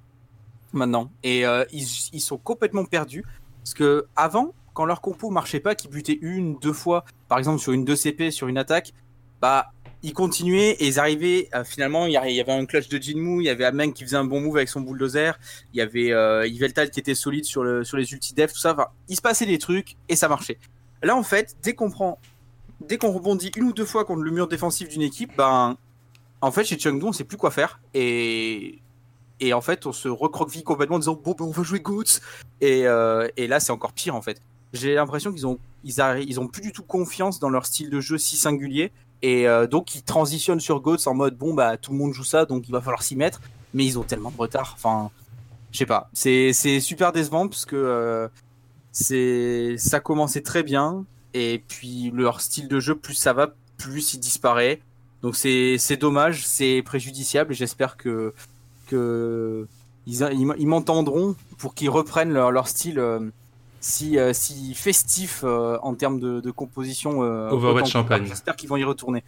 [0.73, 3.23] maintenant et ils, ils sont complètement perdus
[3.63, 7.59] parce que avant quand leur compo marchait pas, qu'ils butaient une, deux fois, par exemple
[7.59, 8.93] sur une 2CP, sur une attaque,
[9.41, 9.71] bah
[10.03, 11.49] ils continuaient et ils arrivaient.
[11.55, 14.17] euh, finalement, il y avait un clutch de Jinmu, il y avait Ameng qui faisait
[14.17, 15.39] un bon move avec son bulldozer,
[15.73, 18.73] il y avait euh, Yveltal qui était solide sur, le, sur les ulti-def, tout ça.
[18.73, 20.59] Enfin, il se passait des trucs et ça marchait.
[21.01, 22.19] Là, en fait, dès qu'on prend,
[22.81, 25.77] dès qu'on rebondit une ou deux fois contre le mur défensif d'une équipe, ben,
[26.41, 27.79] en fait, chez Chengdu, on sait plus quoi faire
[29.39, 32.19] et en fait, on se recroqueville complètement en disant bon, ben, on va jouer Goats
[32.61, 34.41] et, euh, et là, c'est encore pire en fait
[34.75, 38.17] j'ai l'impression qu'ils ont ils, ont plus du tout confiance dans leur style de jeu
[38.17, 38.91] si singulier.
[39.21, 42.23] Et euh, donc ils transitionnent sur Goats en mode bon bah tout le monde joue
[42.23, 43.41] ça donc il va falloir s'y mettre.
[43.73, 44.73] Mais ils ont tellement de retard.
[44.75, 45.11] Enfin
[45.71, 46.09] je sais pas.
[46.13, 48.27] C'est super décevant parce que euh,
[48.91, 51.05] c'est ça commençait très bien.
[51.33, 54.81] Et puis leur style de jeu plus ça va plus il disparaît.
[55.21, 56.45] Donc c'est dommage.
[56.45, 57.53] C'est préjudiciable.
[57.53, 58.33] J'espère que
[58.87, 59.67] que
[60.07, 60.21] ils,
[60.57, 63.19] ils m'entendront pour qu'ils reprennent leur, leur style euh,
[63.85, 67.23] si, euh, si festif euh, en termes de, de composition.
[67.23, 68.25] euh, Overwatch Champagne.
[68.27, 69.23] J'espère qu'ils vont y retourner.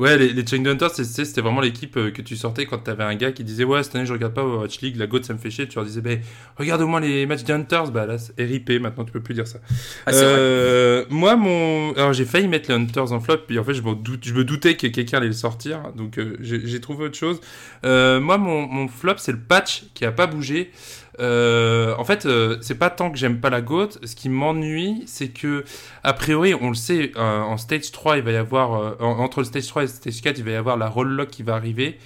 [0.00, 3.44] Ouais, les, les Hunters, c'était vraiment l'équipe que tu sortais quand t'avais un gars qui
[3.44, 5.68] disait Ouais, cette année je regarde pas Overwatch League, la GOAT ça me fait chier.
[5.68, 6.10] Tu leur disais bah,
[6.56, 7.92] Regarde au moins les matchs des Hunters.
[7.92, 9.58] Bah là, c'est RIP, maintenant tu peux plus dire ça.
[10.06, 10.10] Ah.
[10.12, 11.92] Euh, moi, mon.
[11.92, 14.34] Alors j'ai failli mettre les Hunters en flop, puis en fait je me, doute, je
[14.34, 17.40] me doutais que quelqu'un allait le sortir, donc euh, j'ai j'ai trouvé autre chose.
[17.84, 20.72] Euh, moi, mon, mon flop, c'est le patch qui a pas bougé.
[21.18, 25.02] Euh, en fait, euh, c'est pas tant que j'aime pas la GOAT, ce qui m'ennuie,
[25.06, 25.64] c'est que,
[26.04, 29.18] a priori, on le sait, euh, en stage 3, il va y avoir, euh, en-
[29.18, 31.28] entre le stage 3 et le stage 4, il va y avoir la roll lock
[31.28, 31.98] qui va arriver,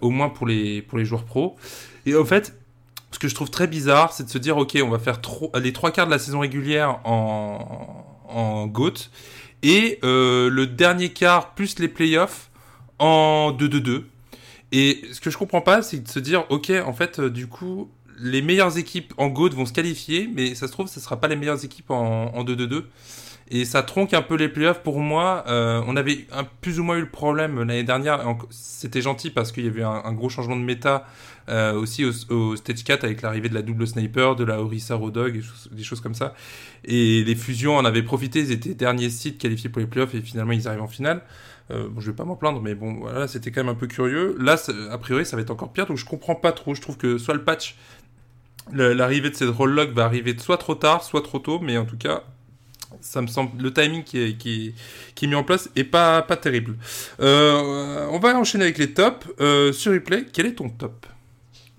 [0.00, 1.56] au moins pour les, pour les joueurs pro.
[2.06, 2.54] Et en fait,
[3.10, 5.20] ce que je trouve très bizarre, c'est de se dire, ok, on va faire
[5.60, 9.10] les trois quarts de la saison régulière en, en GOAT,
[9.62, 12.48] et le dernier quart plus les playoffs
[12.98, 14.04] en 2-2-2.
[14.72, 17.90] Et ce que je comprends pas, c'est de se dire, ok, en fait, du coup,
[18.20, 21.28] les meilleures équipes en GOAT vont se qualifier, mais ça se trouve, ce sera pas
[21.28, 22.84] les meilleures équipes en, en 2-2-2.
[23.50, 25.44] et ça tronque un peu les playoffs pour moi.
[25.48, 28.22] Euh, on avait un, plus ou moins eu le problème l'année dernière.
[28.50, 31.06] C'était gentil parce qu'il y avait un, gros changement de méta
[31.48, 35.42] euh, aussi au, Stage 4 avec l'arrivée de la double sniper, de la Orisa Rodog,
[35.72, 36.34] des choses, comme ça.
[36.84, 38.40] Et les fusions en avaient profité.
[38.40, 41.22] Ils étaient derniers sites qualifiés pour les playoffs et finalement ils arrivent en finale.
[41.70, 43.86] Euh, bon, je vais pas m'en plaindre, mais bon, voilà, c'était quand même un peu
[43.86, 44.36] curieux.
[44.40, 44.56] Là,
[44.90, 46.74] a priori, ça va être encore pire, donc je comprends pas trop.
[46.74, 47.76] Je trouve que soit le patch,
[48.72, 51.96] l'arrivée de cette roll va arriver soit trop tard, soit trop tôt, mais en tout
[51.96, 52.22] cas,
[53.00, 54.74] ça me semble le timing qui est, qui est,
[55.14, 56.76] qui est mis en place est pas, pas terrible.
[57.20, 59.26] Euh, on va enchaîner avec les tops.
[59.40, 61.06] Euh, sur replay, quel est ton top?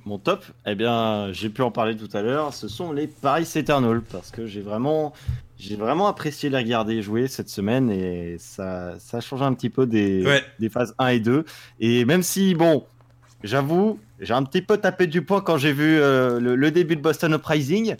[0.05, 3.47] Mon top, eh bien, j'ai pu en parler tout à l'heure, ce sont les Paris
[3.55, 5.13] Eternal, parce que j'ai vraiment,
[5.59, 9.69] j'ai vraiment apprécié les regarder jouer cette semaine et ça, ça a changé un petit
[9.69, 10.43] peu des, Ouais.
[10.59, 11.45] des phases 1 et 2.
[11.81, 12.83] Et même si, bon,
[13.43, 17.01] j'avoue, j'ai un petit peu tapé du poing quand j'ai vu euh, le, début de
[17.01, 17.95] Boston Uprising.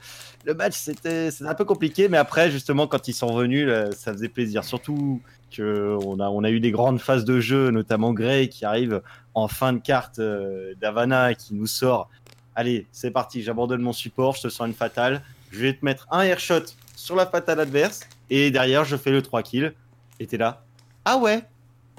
[0.45, 4.13] Le match, c'était un peu compliqué, mais après, justement, quand ils sont revenus, là, ça
[4.13, 4.63] faisait plaisir.
[4.63, 5.21] Surtout
[5.55, 9.01] qu'on a, on a eu des grandes phases de jeu, notamment Gray qui arrive
[9.33, 12.09] en fin de carte euh, d'Havana et qui nous sort
[12.55, 15.21] Allez, c'est parti, j'abandonne mon support, je te sens une fatale.
[15.51, 16.63] Je vais te mettre un airshot
[16.95, 19.73] sur la fatale adverse et derrière, je fais le 3 kills.
[20.19, 20.63] Et t'es là.
[21.05, 21.43] Ah ouais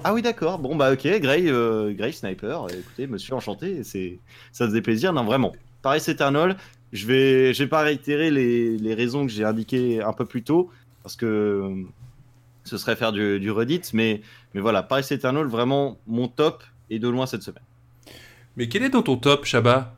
[0.05, 0.59] Ah oui, d'accord.
[0.59, 2.66] Bon, bah ok, Gray, euh, Gray Sniper.
[2.76, 3.84] Écoutez, monsieur, enchanté.
[3.84, 4.18] C'est,
[4.51, 5.12] ça faisait plaisir.
[5.12, 5.53] Non, vraiment.
[5.80, 6.57] Paris Eternal,
[6.93, 10.43] je vais, je vais pas réitérer les, les raisons que j'ai indiquées un peu plus
[10.43, 10.70] tôt
[11.03, 11.82] parce que euh,
[12.64, 13.82] ce serait faire du, du Reddit.
[13.93, 14.22] Mais,
[14.55, 17.64] mais voilà, Paris Eternal, vraiment mon top et de loin cette semaine.
[18.57, 19.95] Mais quel est dans ton top, Shabba?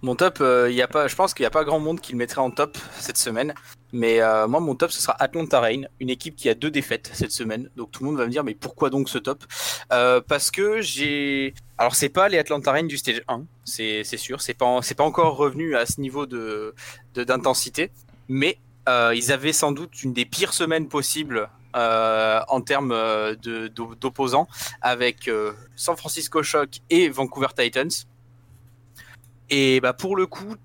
[0.00, 2.12] Mon top, euh, y a pas, je pense qu'il n'y a pas grand monde qui
[2.12, 3.52] le mettrait en top cette semaine.
[3.92, 7.10] Mais euh, moi, mon top, ce sera Atlanta Reign, une équipe qui a deux défaites
[7.14, 7.70] cette semaine.
[7.76, 9.44] Donc tout le monde va me dire, mais pourquoi donc ce top?
[9.92, 11.54] Euh, Parce que j'ai.
[11.78, 14.40] Alors, c'est pas les Atlanta Reign du stage 1, c'est sûr.
[14.42, 16.74] C'est pas, pas encore revenu à ce niveau de
[17.14, 17.90] de- d'intensité.
[18.28, 18.58] mais
[18.88, 22.92] euh, ils avaient sans doute une des pires semaines possibles en termes
[24.00, 24.48] d'opposants
[24.82, 25.30] avec
[25.76, 27.90] San Francisco Shock et Vancouver Titans.
[29.50, 30.56] Et bah, pour le coup,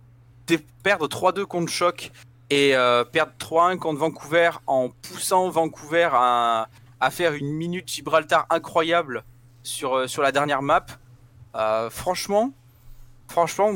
[0.84, 2.11] perdre 3-2 contre Shock
[2.53, 6.67] et euh, perdre 3-1 contre Vancouver en poussant Vancouver à,
[7.09, 9.23] faire une minute Gibraltar incroyable
[9.63, 10.85] sur, euh, sur la dernière map,
[11.55, 12.53] euh, franchement,
[13.27, 13.73] franchement,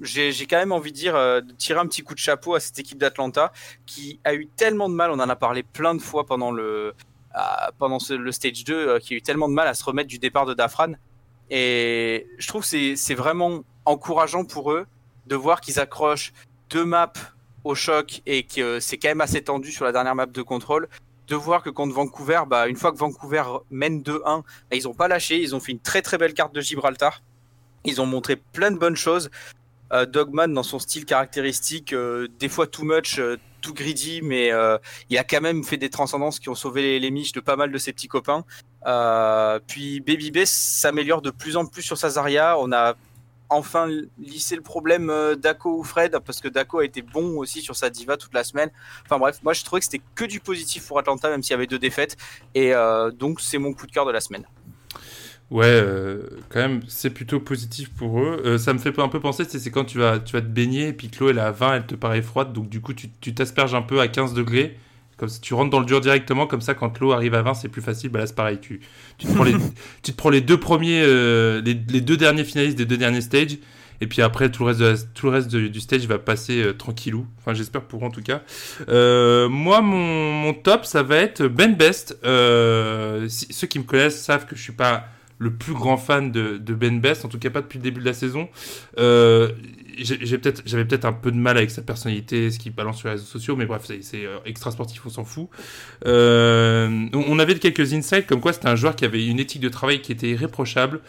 [0.00, 2.78] j'ai quand même envie de dire de tirer un petit coup de chapeau à cette
[2.78, 3.52] équipe d'Atlanta
[3.84, 6.94] qui a eu tellement de mal, on en a parlé plein de fois pendant le,
[7.78, 10.18] pendant le stage 2, euh, qui a eu tellement de mal à se remettre du
[10.20, 10.92] départ de Dafran.
[11.50, 14.86] Et je trouve c'est- c'est vraiment encourageant pour eux
[15.26, 16.32] de voir qu'ils accrochent
[16.70, 17.12] deux maps
[17.64, 20.88] au choc et que c'est quand même assez tendu sur la dernière map de contrôle.
[21.28, 24.42] De voir que contre Vancouver, bah, une fois que Vancouver mène 2-1, bah,
[24.72, 27.22] ils n'ont pas lâché, ils ont fait une très très belle carte de Gibraltar.
[27.84, 29.30] Ils ont montré plein de bonnes choses.
[29.92, 34.52] Euh, Dogman, dans son style caractéristique, euh, des fois too much, euh, too greedy, mais
[34.52, 37.40] euh, il a quand même fait des transcendances qui ont sauvé les, les miches de
[37.40, 38.44] pas mal de ses petits copains.
[38.86, 42.58] Euh, puis Baby Bass s'améliore de plus en plus sur sa Zarya.
[42.58, 42.94] On a
[43.50, 43.88] enfin
[44.18, 47.76] lissé le problème euh, Dako ou Fred, parce que Dako a été bon aussi sur
[47.76, 48.70] sa diva toute la semaine.
[49.04, 51.54] Enfin bref, moi je trouvais que c'était que du positif pour Atlanta, même s'il y
[51.54, 52.16] avait deux défaites.
[52.54, 54.46] Et euh, donc c'est mon coup de cœur de la semaine.
[55.50, 58.56] Ouais, euh, quand même, c'est plutôt positif pour eux.
[58.56, 61.10] Ça me fait un peu penser, c'est quand tu vas, tu te baigner et puis
[61.10, 63.74] que l'eau elle est à 20, elle te paraît froide, donc du coup tu t'asperges
[63.74, 64.78] un peu à 15 degrés.
[65.20, 67.52] Comme ça, tu rentres dans le dur directement, comme ça quand l'eau arrive à 20,
[67.52, 68.08] c'est plus facile.
[68.08, 68.80] Bah là c'est pareil, tu,
[69.18, 69.52] tu, te prends les,
[70.02, 73.58] tu te prends les deux premiers, euh, les, deux derniers finalistes des deux derniers stages,
[74.00, 77.26] et puis après tout le reste, tout le reste du stage va passer euh, tranquillou.
[77.38, 78.40] Enfin j'espère pour en tout cas.
[78.88, 82.16] Euh, moi mon, top ça va être Ben Best.
[83.28, 85.04] Si- ceux qui me connaissent savent que je suis pas
[85.36, 88.06] le plus grand fan de, Ben Best, en tout cas pas depuis le début de
[88.06, 88.48] la saison.
[89.98, 93.26] J'avais peut-être un peu de mal avec sa personnalité, ce qu'il balance sur les réseaux
[93.26, 95.48] sociaux, mais bref, c'est- euh, extra sportif, on s'en fout.
[96.06, 99.68] Euh, on avait quelques insights comme quoi c'était un joueur qui avait une éthique de
[99.68, 101.00] travail qui était irréprochable,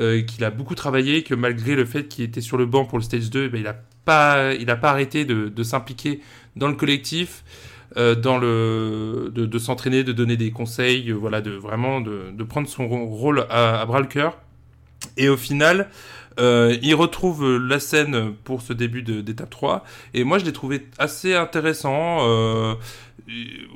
[0.00, 2.98] euh, qu'il a beaucoup travaillé, que malgré le fait qu'il était sur le banc pour
[2.98, 6.20] le stage 2, ben, il a pas, il a pas arrêté de, de s'impliquer
[6.56, 7.44] dans le collectif.
[7.96, 12.30] euh, dans le de, de s'entraîner, de donner des conseils, euh, voilà, de vraiment de,
[12.32, 14.36] de prendre son rôle à, à bras le cœur.
[15.16, 15.88] Et au final,
[16.38, 19.84] euh, il retrouve euh, la scène pour ce début d'étape 3.
[20.14, 22.18] Et moi, je l'ai trouvé assez intéressant.
[22.20, 22.74] Euh,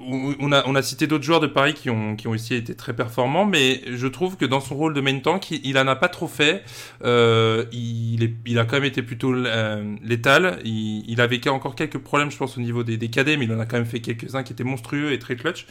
[0.07, 2.75] on a, on a cité d'autres joueurs de Paris qui ont, qui ont aussi été
[2.75, 5.87] très performants, mais je trouve que dans son rôle de main tank, il, il en
[5.87, 6.65] a pas trop fait.
[7.05, 10.59] Euh, il, est, il a quand même été plutôt euh, létal.
[10.65, 13.53] Il, il avait encore quelques problèmes, je pense, au niveau des, des cadets, mais il
[13.53, 15.67] en a quand même fait quelques-uns qui étaient monstrueux et très clutch.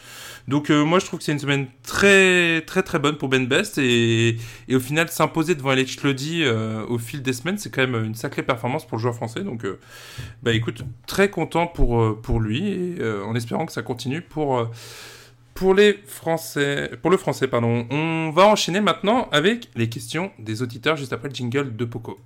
[0.47, 3.45] Donc euh, moi, je trouve que c'est une semaine très très très bonne pour Ben
[3.47, 7.69] Best et, et au final s'imposer devant LH Lodi euh, au fil des semaines, c'est
[7.69, 9.41] quand même une sacrée performance pour le joueur français.
[9.41, 9.79] Donc, euh,
[10.43, 14.59] bah écoute, très content pour pour lui et en espérant que que ça continue pour,
[14.59, 14.65] euh,
[15.53, 17.88] pour les Français, pour le français, pardon.
[17.89, 22.19] On va enchaîner maintenant avec les questions des auditeurs juste après le jingle de Poco.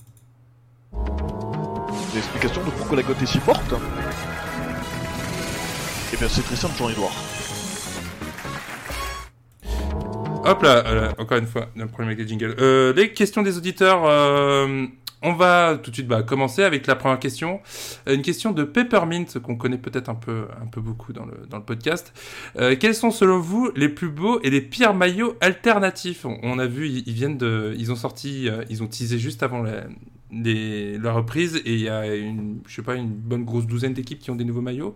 [2.14, 3.74] L'explication de pourquoi la cote est si forte?
[6.14, 7.16] Eh bien, c'est très simple, Jean-Edouard.
[10.46, 12.56] Hop là, euh, encore une fois, un problème avec les jingles.
[12.60, 14.04] Euh, les questions des auditeurs.
[14.06, 14.86] euh,
[15.26, 17.62] on va tout de suite bah, commencer avec la première question.
[18.08, 20.48] Une question de Peppermint qu'on connaît peut-être un peu,
[20.78, 22.14] beaucoup dans le, podcast.
[22.58, 26.26] Euh, quels sont selon vous les plus beaux et les pires maillots alternatifs?
[26.26, 29.18] On, on a vu, ils, ils viennent de, ils ont sorti, euh, ils ont teasé
[29.18, 29.86] juste avant la,
[30.44, 33.94] les- la reprise et il y a une, je sais pas, une bonne grosse douzaine
[33.94, 34.96] d'équipes qui ont des nouveaux maillots.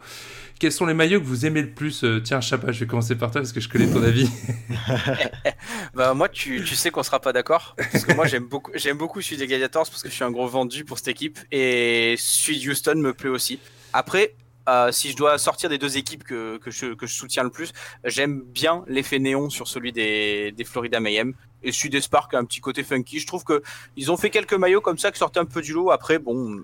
[0.60, 3.16] Quels sont les maillots que vous aimez le plus Euh, Tiens, Chapa, je vais commencer
[3.16, 4.30] par toi parce que je connais ton avis.
[5.94, 8.98] Bah moi tu, tu sais qu'on sera pas d'accord parce que moi j'aime beaucoup j'aime
[8.98, 12.16] beaucoup celui des Gladiators parce que je suis un gros vendu pour cette équipe et
[12.18, 13.60] celui de Houston me plaît aussi.
[13.94, 14.34] Après
[14.70, 17.50] euh, si je dois sortir des deux équipes que, que, je, que je soutiens le
[17.50, 17.72] plus,
[18.04, 22.38] j'aime bien l'effet néon sur celui des, des Florida Mayhem et celui des Sparks a
[22.38, 23.20] un petit côté funky.
[23.20, 23.62] Je trouve que
[23.98, 25.92] ils ont fait quelques maillots comme ça qui sortaient un peu du lot.
[25.92, 26.58] Après bon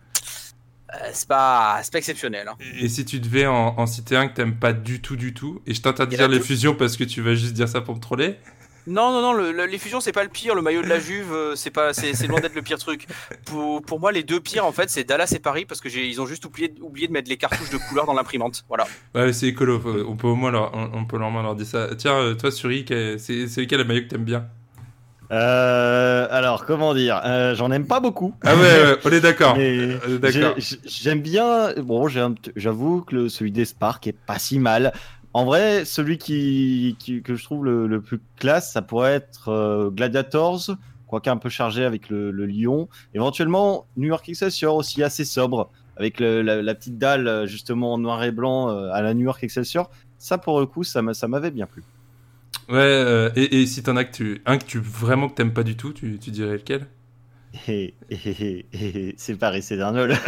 [0.94, 2.48] euh, c'est pas c'est pas exceptionnel.
[2.48, 2.56] hein.
[2.80, 5.62] Et si tu devais en, en citer un que t'aimes pas du tout, du tout,
[5.66, 8.38] et je t'interdis les fusions parce que tu vas juste dire ça pour me troller.
[8.88, 10.54] Non, non, non, le- le- les fusions, c'est pas le pire.
[10.56, 13.08] Le maillot de la Juve, euh, c'est pas, c'est c'est loin d'être le pire truc.
[13.46, 16.08] Pour, pour moi, les deux pires, en fait, c'est Dallas et Paris parce que j'ai,
[16.08, 18.64] ils ont juste oublié, oublié de mettre les cartouches de couleur dans l'imprimante.
[18.68, 18.86] Voilà.
[19.16, 21.90] Ouais, c'est écolo, on peut au moins leur, on, on peut leur dire ça.
[21.98, 24.46] Tiens, euh, toi, Suri, c'est c'est lequel le maillot que t'aimes bien?
[25.32, 27.20] Euh, alors, comment dire?
[27.26, 28.36] Euh, J'en aime pas beaucoup.
[28.44, 29.56] Ah ouais, ouais, on est d'accord.
[29.58, 30.54] Mais On est d'accord.
[30.58, 31.74] j'ai- J'aime bien.
[31.78, 32.08] Bon,
[32.56, 34.94] j'avoue que le- celui des Spark est pas si mal.
[35.36, 40.78] En vrai, celui que je trouve le, plus classe, ça pourrait être euh, Gladiators,
[41.08, 42.88] quoique un peu chargé avec le, lion.
[43.14, 48.24] Éventuellement, New York Excelsior aussi assez sobre, avec la, petite dalle euh, justement en noir
[48.24, 49.92] et blanc euh, à la New York Excelsior.
[50.20, 51.84] Ça, pour le coup, ça m'a- ça m'avait bien plu.
[52.70, 54.06] Ouais, et, si t'en as
[54.46, 56.88] un que tu vraiment que t'aimes pas du tout, tu dirais lequel?
[57.68, 60.14] Et, et- et- et- c'est Paris Cédernol.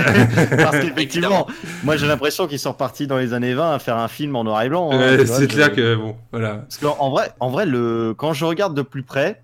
[0.57, 1.47] Parce qu'effectivement,
[1.83, 4.43] moi j'ai l'impression qu'ils sont repartis dans les années 20 à faire un film en
[4.43, 4.89] noir et blanc.
[4.91, 6.55] hein, c'est je- clair que bon, voilà.
[6.57, 8.13] Parce qu'en en vrai, en vrai le...
[8.17, 9.41] quand je regarde de plus près,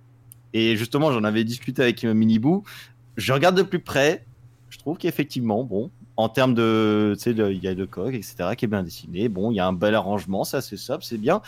[0.53, 2.63] et justement j'en avais discuté avec Miniboo,
[3.17, 4.25] je regarde de plus près,
[4.69, 7.13] je trouve qu'effectivement, bon, en termes de.
[7.17, 9.29] Tu sais, de- il y a de coq, etc., qui est bien dessiné.
[9.29, 11.41] Bon, il y a un bel arrangement, ça c'est sobre, c'est bien.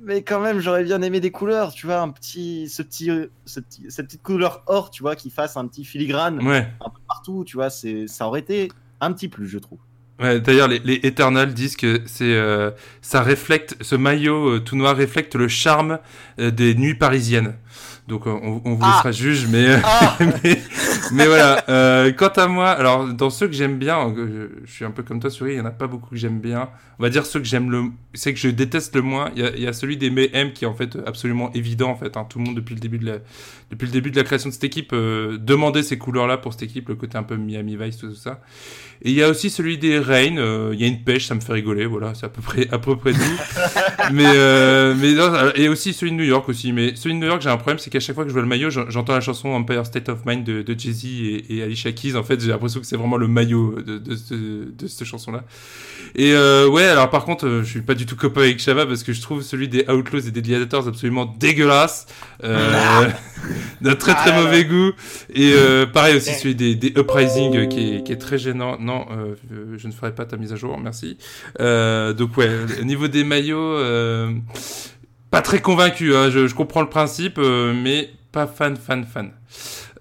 [0.00, 3.10] Mais quand même, j'aurais bien aimé des couleurs, tu vois, un petit, ce petit,
[3.46, 6.68] ce petit, cette petite couleur or, tu vois, qui fasse un petit filigrane Ouais.
[6.80, 8.70] un peu partout, tu vois, c'est, ça aurait été
[9.00, 9.78] un petit plus, je trouve.
[10.20, 12.70] Ouais, d'ailleurs, les, les Eternals disent que c'est, euh,
[13.02, 15.98] ça reflète, ce maillot euh, tout noir reflète le charme
[16.40, 17.54] euh, des nuits parisiennes.
[18.08, 18.92] Donc, on, on vous Ah.
[18.94, 19.76] laissera juge, mais,
[20.44, 20.60] mais,
[21.12, 21.64] mais voilà.
[21.68, 25.02] Euh, quant à moi, alors, dans ceux que j'aime bien, je, je suis un peu
[25.02, 26.68] comme toi, Souris, il y en a pas beaucoup que j'aime bien.
[26.98, 27.84] On va dire ceux que j'aime le,
[28.14, 29.30] c'est que je déteste le moins.
[29.36, 31.90] Il y a, il y a celui des M qui est en fait absolument évident,
[31.90, 32.16] en fait.
[32.16, 32.26] hein.
[32.28, 33.18] Tout le monde, depuis le début de la,
[33.70, 36.62] depuis le début de la création de cette équipe, euh, demandait ces couleurs-là pour cette
[36.64, 38.40] équipe, le côté un peu Miami Vice, tout ça.
[39.02, 41.36] Et il y a aussi celui des Rain, euh, il y a une pêche, ça
[41.36, 43.20] me fait rigoler, voilà, c'est à peu près, à peu près tout.
[44.12, 46.72] mais, euh, mais non, et aussi celui de New York aussi.
[46.72, 48.42] Mais celui de New York, j'ai un problème, c'est qu'à chaque fois que je vois
[48.42, 51.04] le maillot, j'en- j'entends la chanson Empire State of Mind de, de Jay-Z
[51.48, 52.16] et, et Alicia Keys.
[52.16, 54.34] En fait, j'ai l'impression que c'est vraiment le maillot de, de, ce-
[54.70, 55.44] de cette chanson-là.
[56.14, 58.86] Et euh, ouais, alors par contre, euh, je suis pas du tout copain avec Shava
[58.86, 62.06] parce que je trouve celui des Outlaws et des Gladiators absolument dégueulasse.
[62.44, 63.08] Euh,
[63.80, 64.92] d'un très très mauvais goût.
[65.34, 65.52] Et
[65.92, 68.78] pareil aussi celui des, des Uprising qui est, qui est très gênant.
[68.80, 69.06] Non,
[69.76, 71.16] je ne ferai pas ta mise à jour, merci.
[71.58, 73.76] Donc ouais, au niveau des maillots,
[75.30, 76.14] pas très convaincu.
[76.16, 79.30] Hein, je, je comprends le principe, euh, mais pas fan, fan, fan.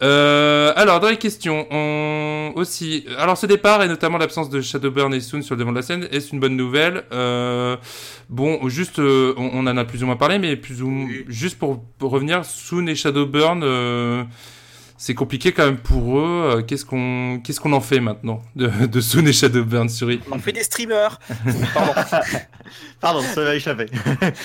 [0.04, 3.06] Euh, alors, dans les questions, on aussi.
[3.18, 5.82] Alors, ce départ et notamment l'absence de Shadowburn et Soon sur le devant de la
[5.82, 7.04] scène, est-ce une bonne nouvelle?
[7.12, 7.78] Euh,
[8.30, 11.58] Bon, juste, euh, on, on en a plus ou moins parlé, mais plus ou juste
[11.58, 14.24] pour, pour revenir, Soon et Shadowburn, euh,
[14.98, 16.52] c'est compliqué quand même pour eux.
[16.58, 20.40] Euh, Qu'est-ce qu'on qu'est-ce qu'on en fait maintenant de, de Soon et Shadowburn, Suri On
[20.40, 21.20] fait des streamers.
[21.74, 21.94] Pardon.
[23.00, 23.86] Pardon, ça va échapper.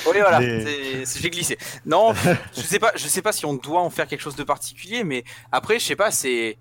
[0.07, 0.41] Oui, voilà.
[0.41, 1.57] Mais- J'ai glissé.
[1.87, 2.13] Non,
[2.55, 2.93] je sais pas.
[2.97, 5.85] Je sais pas si on doit en faire quelque chose de particulier, mais après, je
[5.85, 6.11] sais pas.
[6.11, 6.59] C'est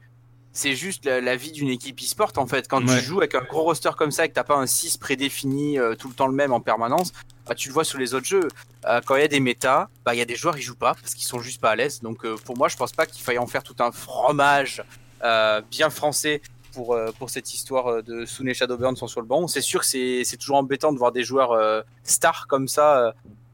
[0.53, 2.67] c'est juste la, la vie d'une équipe e-sport en fait.
[2.67, 2.99] Quand Ouais.
[2.99, 5.79] tu joues avec un gros roster comme ça et que t'as pas un 6 prédéfini
[5.79, 7.13] euh, tout le temps le même en permanence,
[7.47, 8.47] bah, tu le vois sur les autres jeux.
[8.85, 10.75] Euh, quand il y a des méta, bah il y a des joueurs ils jouent
[10.75, 12.01] pas parce qu'ils sont juste pas à l'aise.
[12.01, 14.83] Donc euh, pour moi, je pense pas qu'il faille en faire tout un fromage
[15.23, 16.41] euh, bien français
[16.73, 19.47] pour, euh, pour cette histoire euh, de Soon et Shadowburn sont sur le banc.
[19.47, 22.97] C'est sûr que c'est c'est toujours embêtant de voir des joueurs euh, stars comme ça
[23.07, 23.11] euh,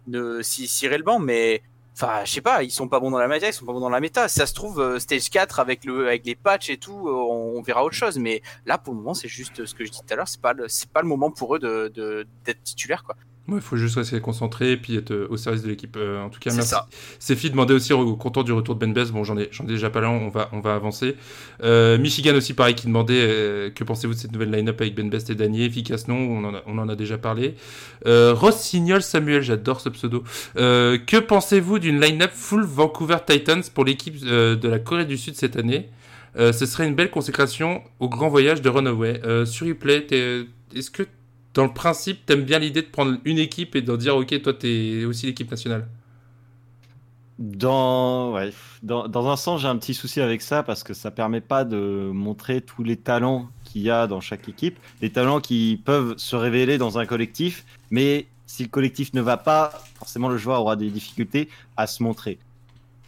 [0.07, 1.61] de s'y cirer le banc, mais
[1.99, 3.79] enfin, je sais pas, ils sont pas bons dans la méta, ils sont pas bons
[3.79, 4.27] dans la méta.
[4.27, 7.11] Si ça se trouve, euh, stage 4 avec, le, avec les patchs et tout, euh,
[7.11, 8.17] on, verra autre chose.
[8.19, 10.41] Mais là, pour le moment, c'est juste ce que je dis tout à l'heure, c'est
[10.41, 13.15] pas, le- pas le moment pour eux de, de, d'être titulaires, quoi.
[13.55, 15.95] Il faut juste rester concentré et puis être euh, au service de l'équipe.
[15.95, 16.71] Euh, en tout cas, C'est merci.
[16.71, 16.87] ça.
[17.19, 19.11] Sefi demandait aussi au content du retour de Ben Bess.
[19.11, 21.15] Bon, j'en ai, j'en ai déjà pas là, on va, on va avancer.
[21.63, 25.09] Euh, Michigan aussi, pareil, qui demandait euh, que pensez-vous de cette nouvelle line-up avec Ben
[25.09, 27.55] Best et Danier Efficace, non on en, a, on en a déjà parlé.
[28.05, 30.23] Euh, Rossignol Samuel, j'adore ce pseudo.
[30.57, 35.17] Euh, que pensez-vous d'une line-up full Vancouver Titans pour l'équipe euh, de la Corée du
[35.17, 35.89] Sud cette année?
[36.37, 39.21] Euh, Ce serait une belle consécration au grand voyage de Runaway.
[39.25, 40.41] Euh, sur replay, t'es-
[40.75, 41.03] est-ce que
[41.57, 44.53] dans le principe, t'aimes bien l'idée de prendre une équipe et d'en dire, ok, toi,
[44.53, 45.87] t'es aussi l'équipe nationale
[47.39, 48.53] Dans, ouais,
[48.83, 51.65] dans, dans un sens, j'ai un petit souci avec ça parce que ça permet pas
[51.65, 56.15] de montrer tous les talents qu'il y a dans chaque équipe, les talents qui peuvent
[56.17, 60.61] se révéler dans un collectif, mais si le collectif ne va pas, forcément le joueur
[60.61, 62.37] aura des difficultés à se montrer.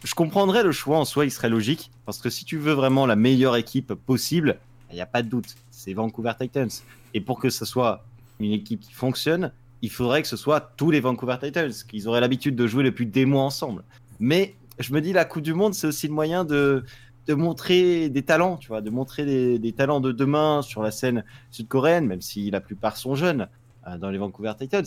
[0.02, 3.06] Je comprendrais le choix en soi, il serait logique, parce que si tu veux vraiment
[3.06, 4.58] la meilleure équipe possible,
[4.90, 6.68] il n'y a pas de doute, c'est Vancouver Titans.
[7.14, 8.04] Et pour que ce soit
[8.40, 12.20] une équipe qui fonctionne, il faudrait que ce soit tous les Vancouver Titans, qu'ils auraient
[12.20, 13.84] l'habitude de jouer depuis des mois ensemble.
[14.18, 16.84] Mais je me dis, la Coupe du Monde, c'est aussi le moyen de,
[17.26, 21.24] de montrer des talents, tu vois, de montrer des, talents de demain sur la scène
[21.50, 23.48] sud-coréenne, même si la plupart sont jeunes
[23.86, 24.84] euh, dans les Vancouver Titans.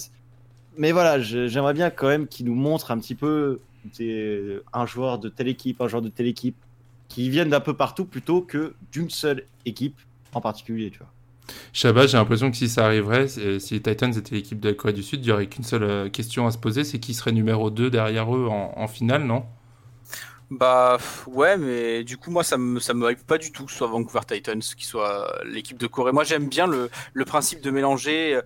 [0.78, 3.62] Mais voilà, j'aimerais bien quand même qu'ils nous montrent un petit peu
[3.98, 6.58] des- un joueur de telle équipe, un joueur de telle équipe,
[7.08, 10.00] qui viennent d'un peu partout plutôt que d'une seule équipe
[10.34, 11.12] en particulier, tu vois.
[11.74, 14.94] Shabba, j'ai l'impression que si ça arriverait, si les Titans étaient l'équipe de la Corée
[14.94, 17.32] du Sud, il n'y aurait qu'une seule euh, question à se poser, c'est qui serait
[17.32, 19.44] numéro 2 derrière eux en, finale, non?
[20.52, 23.72] Bah ouais, mais du coup moi ça me ça me hype pas du tout que
[23.72, 26.12] ce soit Vancouver Titans, qui soit l'équipe de Corée.
[26.12, 28.40] Moi j'aime bien le, le principe de mélanger,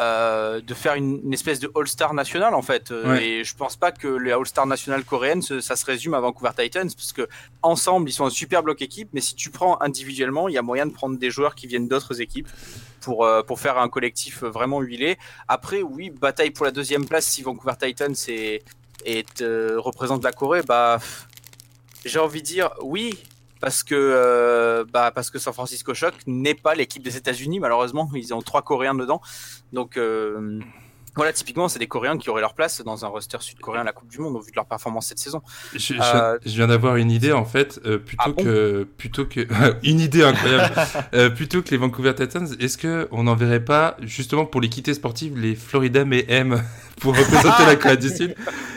[0.00, 2.90] euh, de faire une, une espèce de All-Star national en fait.
[2.90, 3.24] Euh, Ouais.
[3.24, 6.88] Et je pense pas que les All-Star nationales coréennes ça se résume à Vancouver Titans
[6.94, 7.28] parce que
[7.62, 10.62] ensemble ils sont un super bloc équipe, mais si tu prends individuellement, il y a
[10.62, 12.48] moyen de prendre des joueurs qui viennent d'autres équipes.
[13.00, 15.18] Pour, euh, pour faire un collectif vraiment huilé.
[15.48, 18.62] Après, oui, bataille pour la deuxième place si Vancouver Titans est,
[19.04, 21.00] est, euh, représente la Corée, bah,
[22.04, 23.18] j'ai envie de dire oui,
[23.62, 28.10] parce que, euh, bah, parce que San Francisco Shock n'est pas l'équipe des États-Unis, malheureusement.
[28.12, 29.20] Ils ont trois Coréens dedans.
[29.72, 30.58] Donc, euh,
[31.16, 33.92] voilà, typiquement, c'est des Coréens qui auraient leur place dans un roster sud-coréen à la
[33.92, 35.42] Coupe du Monde au vu de leur performance cette saison.
[35.74, 39.24] je, Euh, je viens d'avoir une idée en fait, euh, plutôt Ah bon que plutôt
[39.26, 39.40] que
[39.84, 40.74] une idée incroyable,
[41.14, 45.38] Euh, plutôt que les Vancouver Titans, est-ce que on n'enverrait pas justement pour l'équité sportive
[45.38, 46.62] les Florida Mayhem
[47.00, 48.34] pour représenter la Corée du Sud?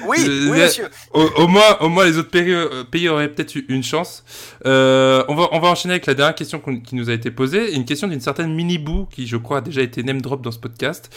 [0.07, 0.87] Oui, Euh, oui, monsieur.
[1.13, 4.23] au, au moins, au moins les autres pays, euh, pays auraient peut-être eu une chance.
[4.65, 7.73] Euh, on va, on va enchaîner avec la dernière question qui nous a été posée,
[7.73, 10.51] une question d'une certaine Mini Boo qui, je crois, a déjà été name drop dans
[10.51, 11.09] ce podcast.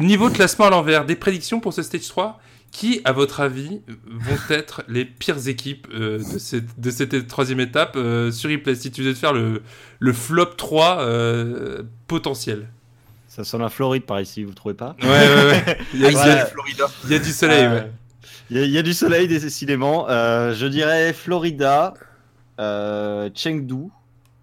[0.00, 2.40] Le niveau de classement à l'envers, des prédictions pour ce stage 3
[2.70, 7.60] qui, à votre avis, vont être les pires équipes euh, de, cette, de cette troisième
[7.60, 9.62] étape euh, sur replay Si tu devais faire le,
[9.98, 12.68] le flop 3 euh, potentiel?
[13.28, 15.78] Ça sent la Floride par ici, vous trouvez pas Ouais, ouais, ouais.
[15.94, 17.90] Il y a, il y du soleil, Euh, ouais.
[18.50, 20.08] Il y, a- il y a du soleil décidément.
[20.08, 21.94] Euh, je dirais Florida,
[22.58, 23.88] euh, Chengdu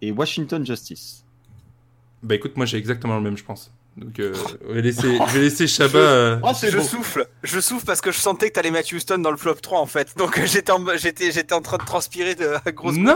[0.02, 1.26] et Washington Justice.
[2.24, 3.72] Bah écoute, moi j'ai exactement le même, je pense.
[3.98, 4.32] Donc euh,
[4.70, 5.98] je vais laisser, je vais laisser Shabba.
[5.98, 6.84] euh, Oh, je beau.
[6.84, 9.80] souffle, je souffle parce que je sentais que t'allais mettre Houston dans le flop 3
[9.80, 10.14] en fait.
[10.18, 13.16] Donc euh, j'étais en, j'étais, j'étais en train de transpirer de grosse Non,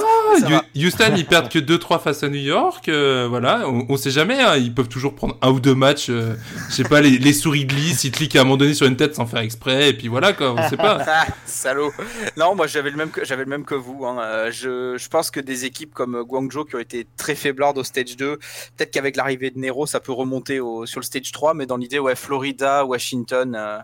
[0.75, 2.89] Houston ils perdent que 2-3 face à New York.
[2.89, 4.39] euh, voilà, on, on sait jamais.
[4.41, 6.07] hein, ils peuvent toujours prendre un ou deux matchs.
[6.09, 6.33] euh,
[6.69, 8.97] je sais pas, les, les souris glissent, ils cliquent à un moment donné sur une
[8.97, 9.89] tête sans faire exprès.
[9.89, 10.97] Et puis voilà quoi, on sait pas.
[11.07, 11.91] Ah, salaud.
[12.37, 14.03] Non, moi j'avais le même que j'avais le même que vous.
[14.05, 14.17] hein.
[14.23, 17.77] Euh, Je, je pense que des équipes comme euh, Guangzhou qui ont été très faiblardes
[17.77, 18.37] au stage 2,
[18.77, 21.77] peut-être qu'avec l'arrivée de Nero, ça peut remonter au, sur le stage 3, mais dans
[21.77, 23.79] l'idée, ouais, Florida, Washington euh,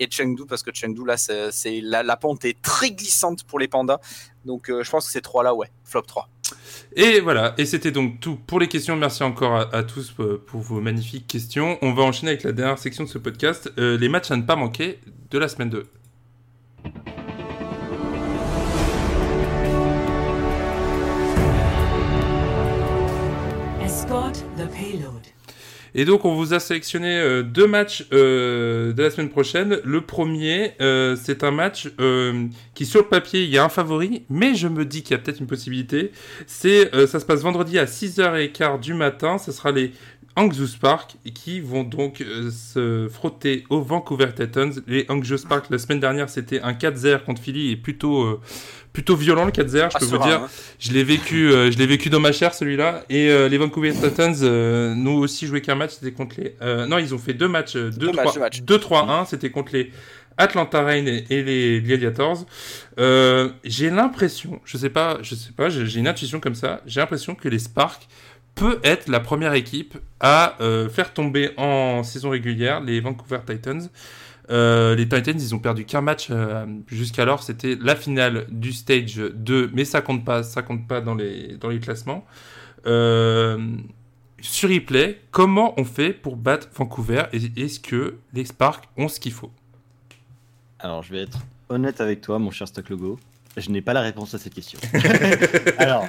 [0.00, 3.58] et Chengdu, parce que Chengdu là, c'est c'est- la, la pente est très glissante pour
[3.58, 3.98] les pandas.
[4.44, 6.28] Donc euh, je pense que ces trois là, ouais, flop 3.
[6.96, 8.96] Et voilà, et c'était donc tout pour les questions.
[8.96, 11.78] Merci encore à, à tous pour, pour vos magnifiques questions.
[11.82, 14.42] On va enchaîner avec la dernière section de ce podcast, euh, les matchs à ne
[14.42, 15.86] pas manquer de la semaine 2.
[23.80, 25.21] Escort the payload.
[25.94, 29.78] Et donc, on vous a sélectionné euh, deux matchs euh, de la semaine prochaine.
[29.84, 31.88] Le premier, euh, c'est un match
[32.74, 35.14] qui, sur le papier, il y a un favori, mais je me dis qu'il y
[35.14, 36.12] a peut-être une possibilité.
[36.46, 39.38] C'est, ça se passe vendredi à 6h15 du matin.
[39.38, 39.92] Ce sera les
[40.36, 44.72] Hangzhou Spark qui vont donc euh, se frotter aux Vancouver Titans.
[44.86, 48.40] Les Hangzhou Spark, la semaine dernière, c'était un 4-0 contre Philly et plutôt, euh,
[48.92, 50.42] plutôt violent le 4-0, je peux vous dire.
[50.42, 50.48] hein.
[50.78, 53.04] Je l'ai vécu, euh, je l'ai vécu dans ma chair celui-là.
[53.10, 54.34] Et les Vancouver Titans,
[54.94, 56.56] nous aussi joué qu'un match, c'était contre les.
[56.86, 58.62] non, ils ont fait deux matchs, euh, Deux matchs, deux matchs.
[58.62, 59.90] 2-3-1, c'était contre les
[60.38, 62.46] Atlanta Reign et, les Gladiators.
[63.64, 66.80] J'ai l'impression, je sais pas, je sais pas, j'ai j'ai une intuition comme ça.
[66.86, 68.08] J'ai l'impression que les Sparks
[68.54, 73.88] peut être la première équipe à euh, faire tomber en saison régulière les Vancouver Titans.
[74.50, 79.16] Euh, les Titans, ils ont perdu qu'un match euh, jusqu'alors, c'était la finale du stage
[79.16, 82.24] 2, mais ça compte pas, ça compte pas dans les, dans les classements.
[82.84, 89.20] Sur replay, comment on fait pour battre Vancouver et est-ce que les Sparks ont ce
[89.20, 89.52] qu'il faut?
[90.80, 91.38] Alors, je vais être
[91.68, 93.20] honnête avec toi, mon cher Stock Logo.
[93.56, 94.78] Je n'ai pas la réponse à cette question.
[95.78, 96.06] Alors,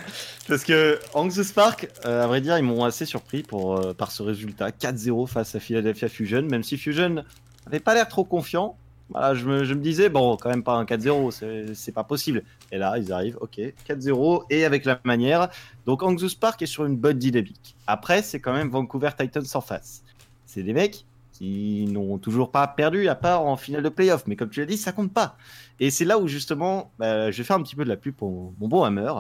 [0.47, 4.11] parce que the Spark, euh, à vrai dire, ils m'ont assez surpris pour, euh, par
[4.11, 7.23] ce résultat 4-0 face à Philadelphia Fusion, même si Fusion
[7.65, 8.77] n'avait pas l'air trop confiant.
[9.09, 11.31] Voilà, je me, je me disais, bon, quand même pas un 4-0,
[11.75, 12.43] c'est- pas possible.
[12.71, 15.49] Et là, ils arrivent, ok, 4-0, et avec la manière.
[15.85, 17.75] Donc, Hank the Spark est sur une bonne dynamique.
[17.87, 20.03] Après, c'est quand même Vancouver Titans en face.
[20.45, 21.05] C'est des mecs
[21.43, 24.23] qui n'ont toujours pas perdu, à part en finale de playoff.
[24.27, 25.35] Mais comme tu l'as dit, ça compte pas.
[25.81, 28.15] Et c'est là où justement, bah, je vais faire un petit peu de la pub
[28.15, 29.11] pour mon bon Hammer.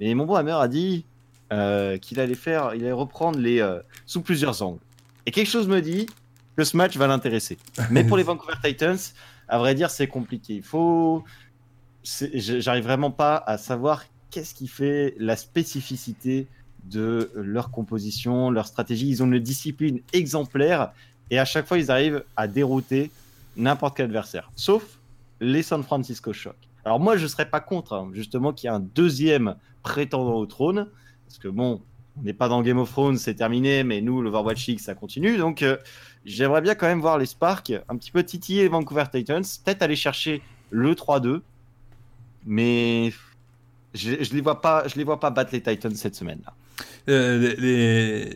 [0.00, 1.04] Et mon bon Hammer a dit
[1.52, 4.80] euh, qu'il allait faire, il allait reprendre les euh, sous plusieurs angles.
[5.26, 6.06] Et quelque chose me dit
[6.56, 7.58] que ce match va l'intéresser.
[7.90, 8.98] Mais pour les Vancouver Titans,
[9.46, 10.54] à vrai dire, c'est compliqué.
[10.54, 11.24] Il faut,
[12.02, 16.46] j'arrive vraiment pas à savoir qu'est-ce qui fait la spécificité
[16.84, 19.08] de leur composition, leur stratégie.
[19.08, 20.92] Ils ont une discipline exemplaire
[21.30, 23.10] et à chaque fois, ils arrivent à dérouter
[23.56, 24.98] n'importe quel adversaire, sauf
[25.40, 26.56] les San Francisco Shock.
[26.84, 30.46] Alors moi, je serais pas contre, hein, justement, qu'il y ait un deuxième prétendant au
[30.46, 30.88] trône,
[31.26, 31.80] parce que bon,
[32.18, 35.36] on n'est pas dans Game of Thrones, c'est terminé, mais nous, l'Overwatch League, ça continue,
[35.36, 35.76] donc euh,
[36.24, 39.82] j'aimerais bien quand même voir les Sparks un petit peu titiller les Vancouver Titans, peut-être
[39.82, 41.40] aller chercher le 3-2,
[42.46, 43.12] mais
[43.94, 44.40] je, je les les
[45.04, 46.54] vois pas battre les Titans cette semaine-là.
[47.08, 48.28] Euh, les,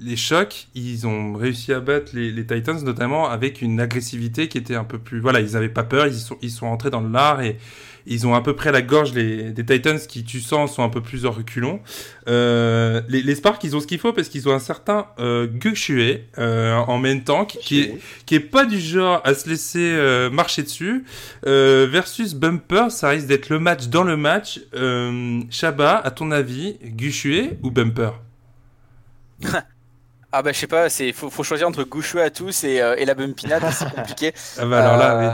[0.00, 4.58] les, chocs, ils ont réussi à battre les, les Titans, notamment avec une agressivité qui
[4.58, 5.20] était un peu plus.
[5.20, 7.58] Voilà, ils n'avaient pas peur, ils sont, ils sont rentrés dans l'art et
[8.06, 10.88] ils ont à peu près la gorge les, des Titans qui, tu sens, sont un
[10.88, 11.80] peu plus en reculons.
[12.28, 15.46] Euh, les, les Sparks, ils ont ce qu'il faut parce qu'ils ont un certain euh,
[15.46, 19.48] Gushue euh, en même temps qui, qui est, qui est pas du genre à se
[19.48, 21.04] laisser euh, marcher dessus.
[21.44, 24.60] Versus Bumper, ça risque d'être le match dans le match.
[24.74, 28.10] Euh, Shaba, à ton avis, Gushue ou Bumper?
[30.32, 32.96] Ah bah je sais pas, c'est faut, faut choisir entre Gouchou à tous et, euh,
[32.96, 34.32] et la Bumpinade, c'est compliqué.
[34.56, 35.30] Ah bah alors là, Euh, oui.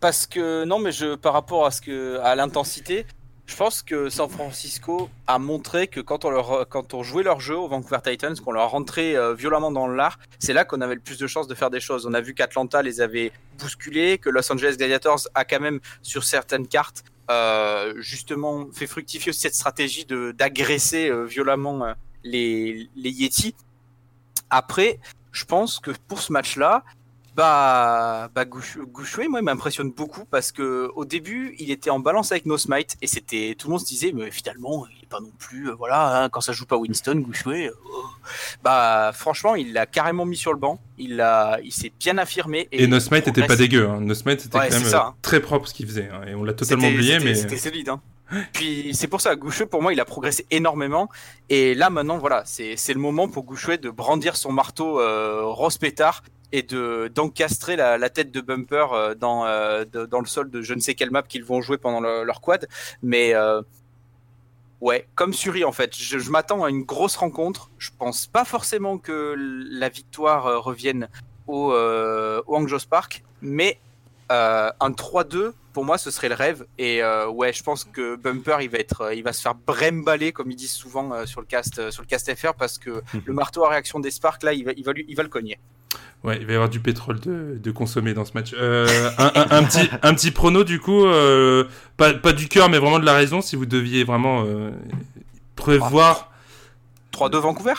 [0.00, 3.06] Parce que non, mais je par rapport à ce que à l'intensité,
[3.46, 7.40] je pense que San Francisco a montré que quand on leur quand on jouait leur
[7.40, 10.94] jeu aux Vancouver Titans, qu'on leur rentrait euh, violemment dans l'art, c'est là qu'on avait
[10.94, 12.06] le plus de chances de faire des choses.
[12.06, 16.24] On a vu qu'Atlanta les avait bousculés, que Los Angeles Gladiators a quand même sur
[16.24, 21.92] certaines cartes euh, justement fait fructifier cette stratégie de d'agresser euh, violemment euh,
[22.24, 23.54] les les Yeti.
[24.48, 24.98] Après,
[25.30, 26.84] je pense que pour ce match-là,
[27.38, 32.00] bah, bah Gouch- Gouchoué, moi, il m'impressionne beaucoup parce que au début, il était en
[32.00, 35.08] balance avec No Smite et c'était tout le monde se disait, mais finalement, il est
[35.08, 38.04] pas non plus, euh, voilà, hein, quand ça joue pas Winston, Gouchoué, euh, oh.
[38.64, 42.68] bah, franchement, il l'a carrément mis sur le banc, il a, il s'est bien affirmé
[42.72, 43.88] Et, il Nosmite était pas dégueu.
[43.88, 44.00] Hein.
[44.00, 45.14] Nosmite c'était Ouais, quand même ça, euh, hein.
[45.22, 46.08] très propre ce qu'il faisait.
[46.12, 46.22] hein.
[46.26, 47.34] Et on l'a totalement C'était- oublié, c'était- mais.
[47.36, 47.90] C'était solide.
[48.52, 51.08] Puis c'est pour ça, Gouchouet, pour moi, il a progressé énormément.
[51.48, 55.78] Et là, maintenant, voilà, c'est le moment pour Gouchouet de brandir son marteau euh, rose
[55.78, 56.22] pétard
[56.52, 60.72] et de d'encastrer la, tête de Bumper euh, dans, euh, dans le sol de je
[60.74, 62.68] ne sais quelle map qu'ils vont jouer pendant le- leur quad.
[63.02, 63.34] Mais
[64.80, 67.70] ouais, comme Suri, en fait, je, m'attends à une grosse rencontre.
[67.78, 71.08] Je pense pas forcément que la victoire revienne
[71.46, 73.78] au, au Hangzhou Park, mais
[74.30, 76.66] euh, un 3-2 pour moi ce serait le rêve.
[76.78, 79.54] Et euh, ouais je pense que Bumper il va être euh, il va se faire
[79.54, 83.02] bremballer comme ils disent souvent euh, sur le cast sur le cast FR parce que
[83.24, 85.28] le marteau à réaction des Sparks là il va il va lui, il va le
[85.28, 85.58] cogner.
[86.24, 88.52] Ouais, il va y avoir du pétrole de, de consommer dans ce match.
[88.52, 88.86] Un,
[89.18, 91.04] un- un petit, un petit prono, du coup,
[91.96, 94.44] pas, pas du cœur, mais vraiment de la raison, si vous deviez vraiment
[95.54, 96.32] prévoir
[97.12, 97.74] 3-2 Vancouver?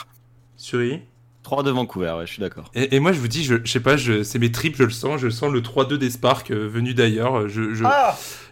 [0.58, 1.02] Sur I.
[1.50, 2.70] 3 de Vancouver, ouais, je suis d'accord.
[2.76, 4.84] Et, et moi, je vous dis, je, je sais pas, je, c'est mes tripes, je
[4.84, 7.50] le sens, je sens le 3-2 des Sparks euh, venu d'ailleurs.
[7.50, 7.84] Je, je,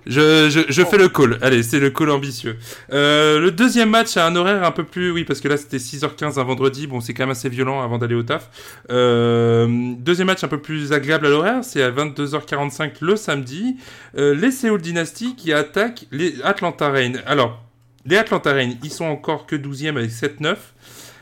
[0.08, 1.38] je, je, je fais le call.
[1.44, 2.58] Allez, c'est le call ambitieux.
[2.92, 5.78] Euh, le deuxième match a un horaire un peu plus, oui, parce que là c'était
[5.78, 6.88] 6h15 un vendredi.
[6.88, 8.50] Bon, c'est quand même assez violent avant d'aller au taf.
[8.90, 9.68] Euh,
[10.00, 13.78] deuxième match un peu plus agréable à l'horaire, c'est à 22h45 le samedi.
[14.18, 17.22] Euh, les Seoul Dynasty qui attaquent les Atlanta Reign.
[17.28, 17.64] Alors,
[18.08, 20.56] les Atlanta Reign, ils sont encore que 12e avec 7-9.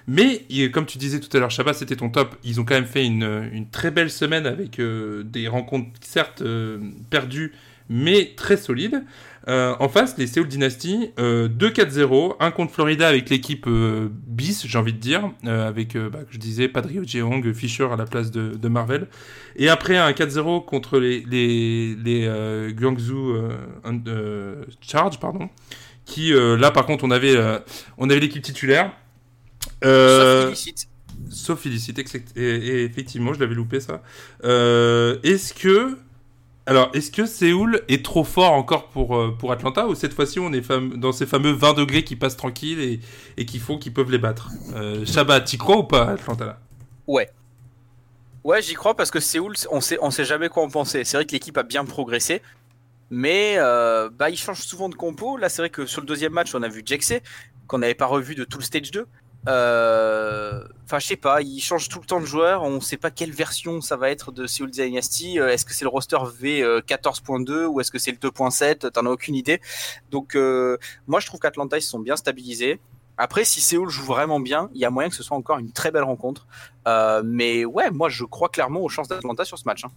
[0.07, 2.35] Mais comme tu disais tout à l'heure, Shabba, c'était ton top.
[2.43, 6.41] Ils ont quand même fait une, une très belle semaine avec euh, des rencontres certes
[6.41, 6.79] euh,
[7.09, 7.53] perdues,
[7.89, 9.03] mais très solides.
[9.47, 14.65] Euh, en face, les Seoul Dynasty, euh, 2-4-0, un contre Florida avec l'équipe euh, bis,
[14.67, 18.05] j'ai envie de dire, euh, avec, euh, bah, je disais, Padrio Jeong, Fisher à la
[18.05, 19.07] place de, de Marvel.
[19.55, 23.49] Et après, un 4-0 contre les, les, les euh, Guangzhou euh,
[24.07, 25.49] euh, Charge, pardon.
[26.05, 27.59] Qui, euh, là, par contre, on avait, euh,
[27.97, 28.91] on avait l'équipe titulaire.
[29.83, 30.87] Euh, Sauf illicite.
[31.29, 31.99] Sauf illicite,
[32.35, 34.01] et, et effectivement, je l'avais loupé ça.
[34.43, 35.97] Euh, est-ce que.
[36.67, 40.39] Alors, est-ce que Séoul est trop fort encore pour, euh, pour Atlanta ou cette fois-ci
[40.39, 42.99] on est fam- dans ces fameux 20 degrés qui passent tranquilles et,
[43.37, 44.49] et qui font qu'ils peuvent les battre?
[44.75, 46.59] Euh, Shabba, t'y crois ou pas Atlanta là?
[47.07, 47.29] Ouais.
[48.43, 51.03] Ouais, j'y crois parce que Séoul, on sait, on sait jamais quoi en penser.
[51.03, 52.41] C'est vrai que l'équipe a bien progressé,
[53.09, 55.37] mais euh, bah, ils changent souvent de compo.
[55.37, 57.21] Là, c'est vrai que sur le deuxième match, on a vu Jexé,
[57.67, 59.07] qu'on n'avait pas revu de tout le stage 2.
[59.47, 62.61] Euh, Enfin, je sais pas, ils changent tout le temps de joueur.
[62.61, 65.39] On sait pas quelle version ça va être de Seoul Dynasty.
[65.39, 69.09] Euh, Est-ce que c'est le roster V14.2 ou est-ce que c'est le 2.7 T'en as
[69.09, 69.59] aucune idée.
[70.11, 70.77] Donc, euh,
[71.07, 72.79] moi, je trouve qu'Atlanta, ils sont bien stabilisés.
[73.17, 75.71] Après, si Séoul joue vraiment bien, il y a moyen que ce soit encore une
[75.71, 76.45] très belle rencontre.
[76.87, 79.85] Euh, mais ouais, moi je crois clairement aux chances d'Atlanta sur ce match.
[79.85, 79.91] hein.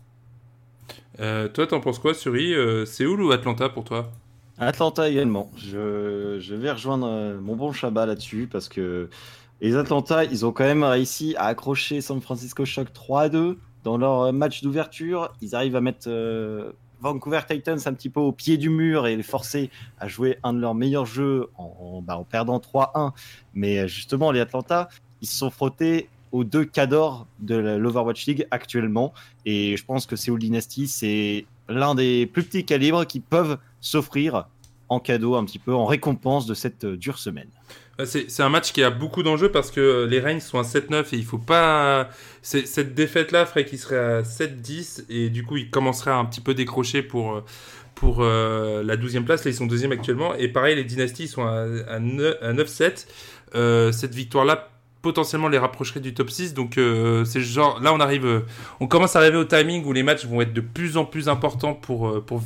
[1.21, 2.55] euh, Toi, t'en penses quoi, Suri?
[2.55, 4.11] Euh, Séoul ou Atlanta pour toi?
[4.67, 5.51] Atlanta également.
[5.57, 9.09] Je, vais rejoindre euh, mon bon Chabat là-dessus parce que
[9.61, 13.59] les Atlanta, ils ont quand même réussi à accrocher San Francisco Shock 3 à 2
[13.85, 15.33] dans leur euh, match d'ouverture.
[15.41, 19.17] Ils arrivent à mettre euh, Vancouver Titans un petit peu au pied du mur et
[19.17, 23.13] les forcer à jouer un de leurs meilleurs jeux en, en- bah, perdant 3-1.
[23.55, 24.89] Mais justement, les Atlanta,
[25.23, 29.15] ils se sont frottés aux deux cadors de l'Overwatch League actuellement.
[29.47, 34.49] Et je pense que Seoul Dynasty, c'est l'un des plus petits calibres qui peuvent s'offrir
[34.89, 37.49] en cadeau un petit peu, en récompense de cette euh, dure semaine.
[38.05, 41.07] C'est un match qui a beaucoup d'enjeux parce que euh, les Reigns sont à 7-9
[41.12, 42.09] et il faut pas.
[42.43, 46.41] Cette défaite-là ferait qu'ils seraient à 7-10 et du coup ils commenceraient à un petit
[46.41, 47.45] peu décrocher pour, euh,
[47.97, 49.45] pour la 12e place.
[49.45, 53.07] Là ils sont deuxième actuellement et pareil les dynasties sont à, à 9 à 9-7.
[53.57, 54.68] Euh, cette victoire-là
[55.03, 58.45] potentiellement les rapprocherait du top 6 donc euh, c'est genre là on arrive
[58.81, 61.29] on commence à arriver au timing où les matchs vont être de plus en plus
[61.29, 62.43] importants pour pour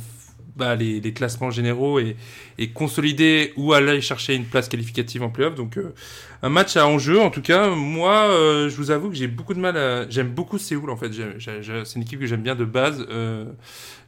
[0.55, 2.15] bah, les, les classements généraux et,
[2.57, 5.55] et consolider ou aller chercher une place qualificative en playoff.
[5.55, 5.93] Donc euh,
[6.41, 7.19] un match à enjeu.
[7.19, 10.09] En tout cas, moi, euh, je vous avoue que j'ai beaucoup de mal à.
[10.09, 11.11] J'aime beaucoup Séoul en fait.
[11.39, 13.05] C'est une équipe que j'aime bien de base.
[13.09, 13.45] Euh,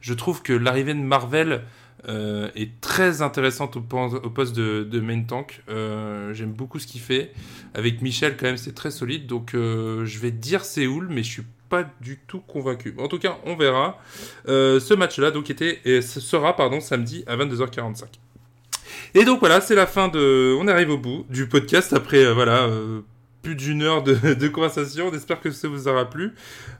[0.00, 1.62] je trouve que l'arrivée de Marvel
[2.08, 5.62] euh, est très intéressante au, au poste de, de main tank.
[5.68, 7.32] Euh, j'aime beaucoup ce qu'il fait.
[7.74, 9.26] Avec Michel, quand même, c'est très solide.
[9.26, 12.94] Donc euh, je vais dire Séoul, mais je suis pas du tout convaincu.
[12.98, 13.98] En tout cas, on verra.
[14.48, 18.04] Euh, ce match-là donc était et ce sera pardon samedi à 22h45.
[19.14, 20.56] Et donc voilà, c'est la fin de.
[20.58, 23.00] On arrive au bout du podcast après euh, voilà euh,
[23.46, 25.10] plus d'une heure de, conversation.
[25.12, 26.32] On espère que ça vous aura plu.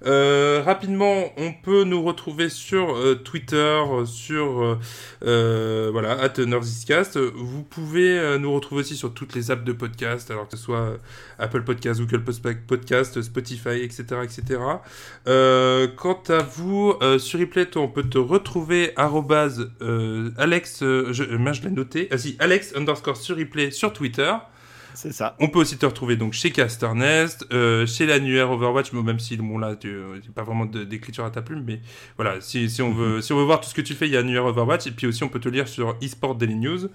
[0.05, 4.81] Euh, rapidement, on peut nous retrouver sur euh, Twitter, sur
[5.25, 7.19] euh, voilà at Nerdiscast.
[7.19, 10.99] Vous pouvez nous retrouver aussi sur toutes les apps de podcast, alors que ce soit
[11.39, 12.25] Apple Podcast, Google
[12.67, 14.61] Podcast, Spotify, etc., etc.
[15.97, 19.71] Quant à vous, sur Replay, on peut te retrouver arrobase,
[20.37, 24.33] Alex, je l'ai noté, ah si, Alex underscore sur Replay sur Twitter.
[24.97, 25.37] C'est ça.
[25.41, 29.59] On peut aussi te retrouver donc chez Casternest, euh, chez l'annuaire Overwatch, même si bon
[29.59, 31.81] là tu euh, pas vraiment d'écriture à ta plume, mais
[32.17, 34.13] voilà, si, si on veut si on veut voir tout ce que tu fais, il
[34.13, 36.89] y a l'annuaire Overwatch et puis aussi on peut te lire sur eSport Daily News.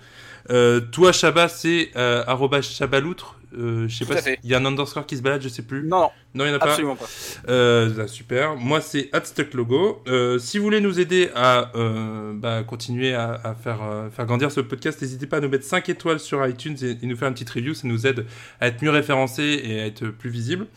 [0.49, 2.23] Euh, toi Shabba c'est euh,
[2.61, 5.61] Chabaloutre, euh, je sais pas il y a un underscore qui se balade, je sais
[5.63, 5.83] plus.
[5.83, 6.69] Non, non, il y en a pas.
[6.69, 7.05] absolument pas.
[7.49, 8.55] Euh, ah, super.
[8.55, 9.09] Moi, c'est
[9.53, 10.01] Logo.
[10.07, 14.25] Euh, si vous voulez nous aider à euh, bah, continuer à, à faire, euh, faire
[14.25, 17.17] grandir ce podcast, n'hésitez pas à nous mettre 5 étoiles sur iTunes et, et nous
[17.17, 17.73] faire une petite review.
[17.73, 18.25] Ça nous aide
[18.61, 20.67] à être mieux référencés et à être plus visible.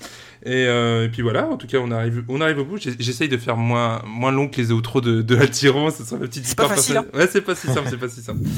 [0.47, 2.77] Et, euh, et puis voilà, en tout cas, on arrive, on arrive au bout.
[2.79, 5.91] J'essaye de faire moins, moins long que les outros de, de Altiron.
[5.91, 7.03] Ce sera la petite C'est pas histoire facile, hein.
[7.03, 7.27] personnelle.
[7.27, 8.41] Ouais, c'est pas si simple, c'est pas si simple.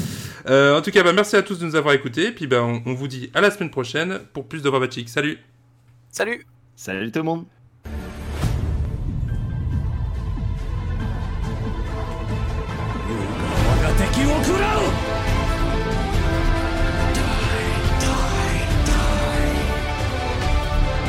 [0.49, 2.27] Euh, en tout cas, bah, merci à tous de nous avoir écoutés.
[2.27, 5.09] Et puis, bah, on, on vous dit à la semaine prochaine pour plus de Babachic.
[5.09, 5.37] Salut!
[6.09, 7.45] Salut Salut tout le monde.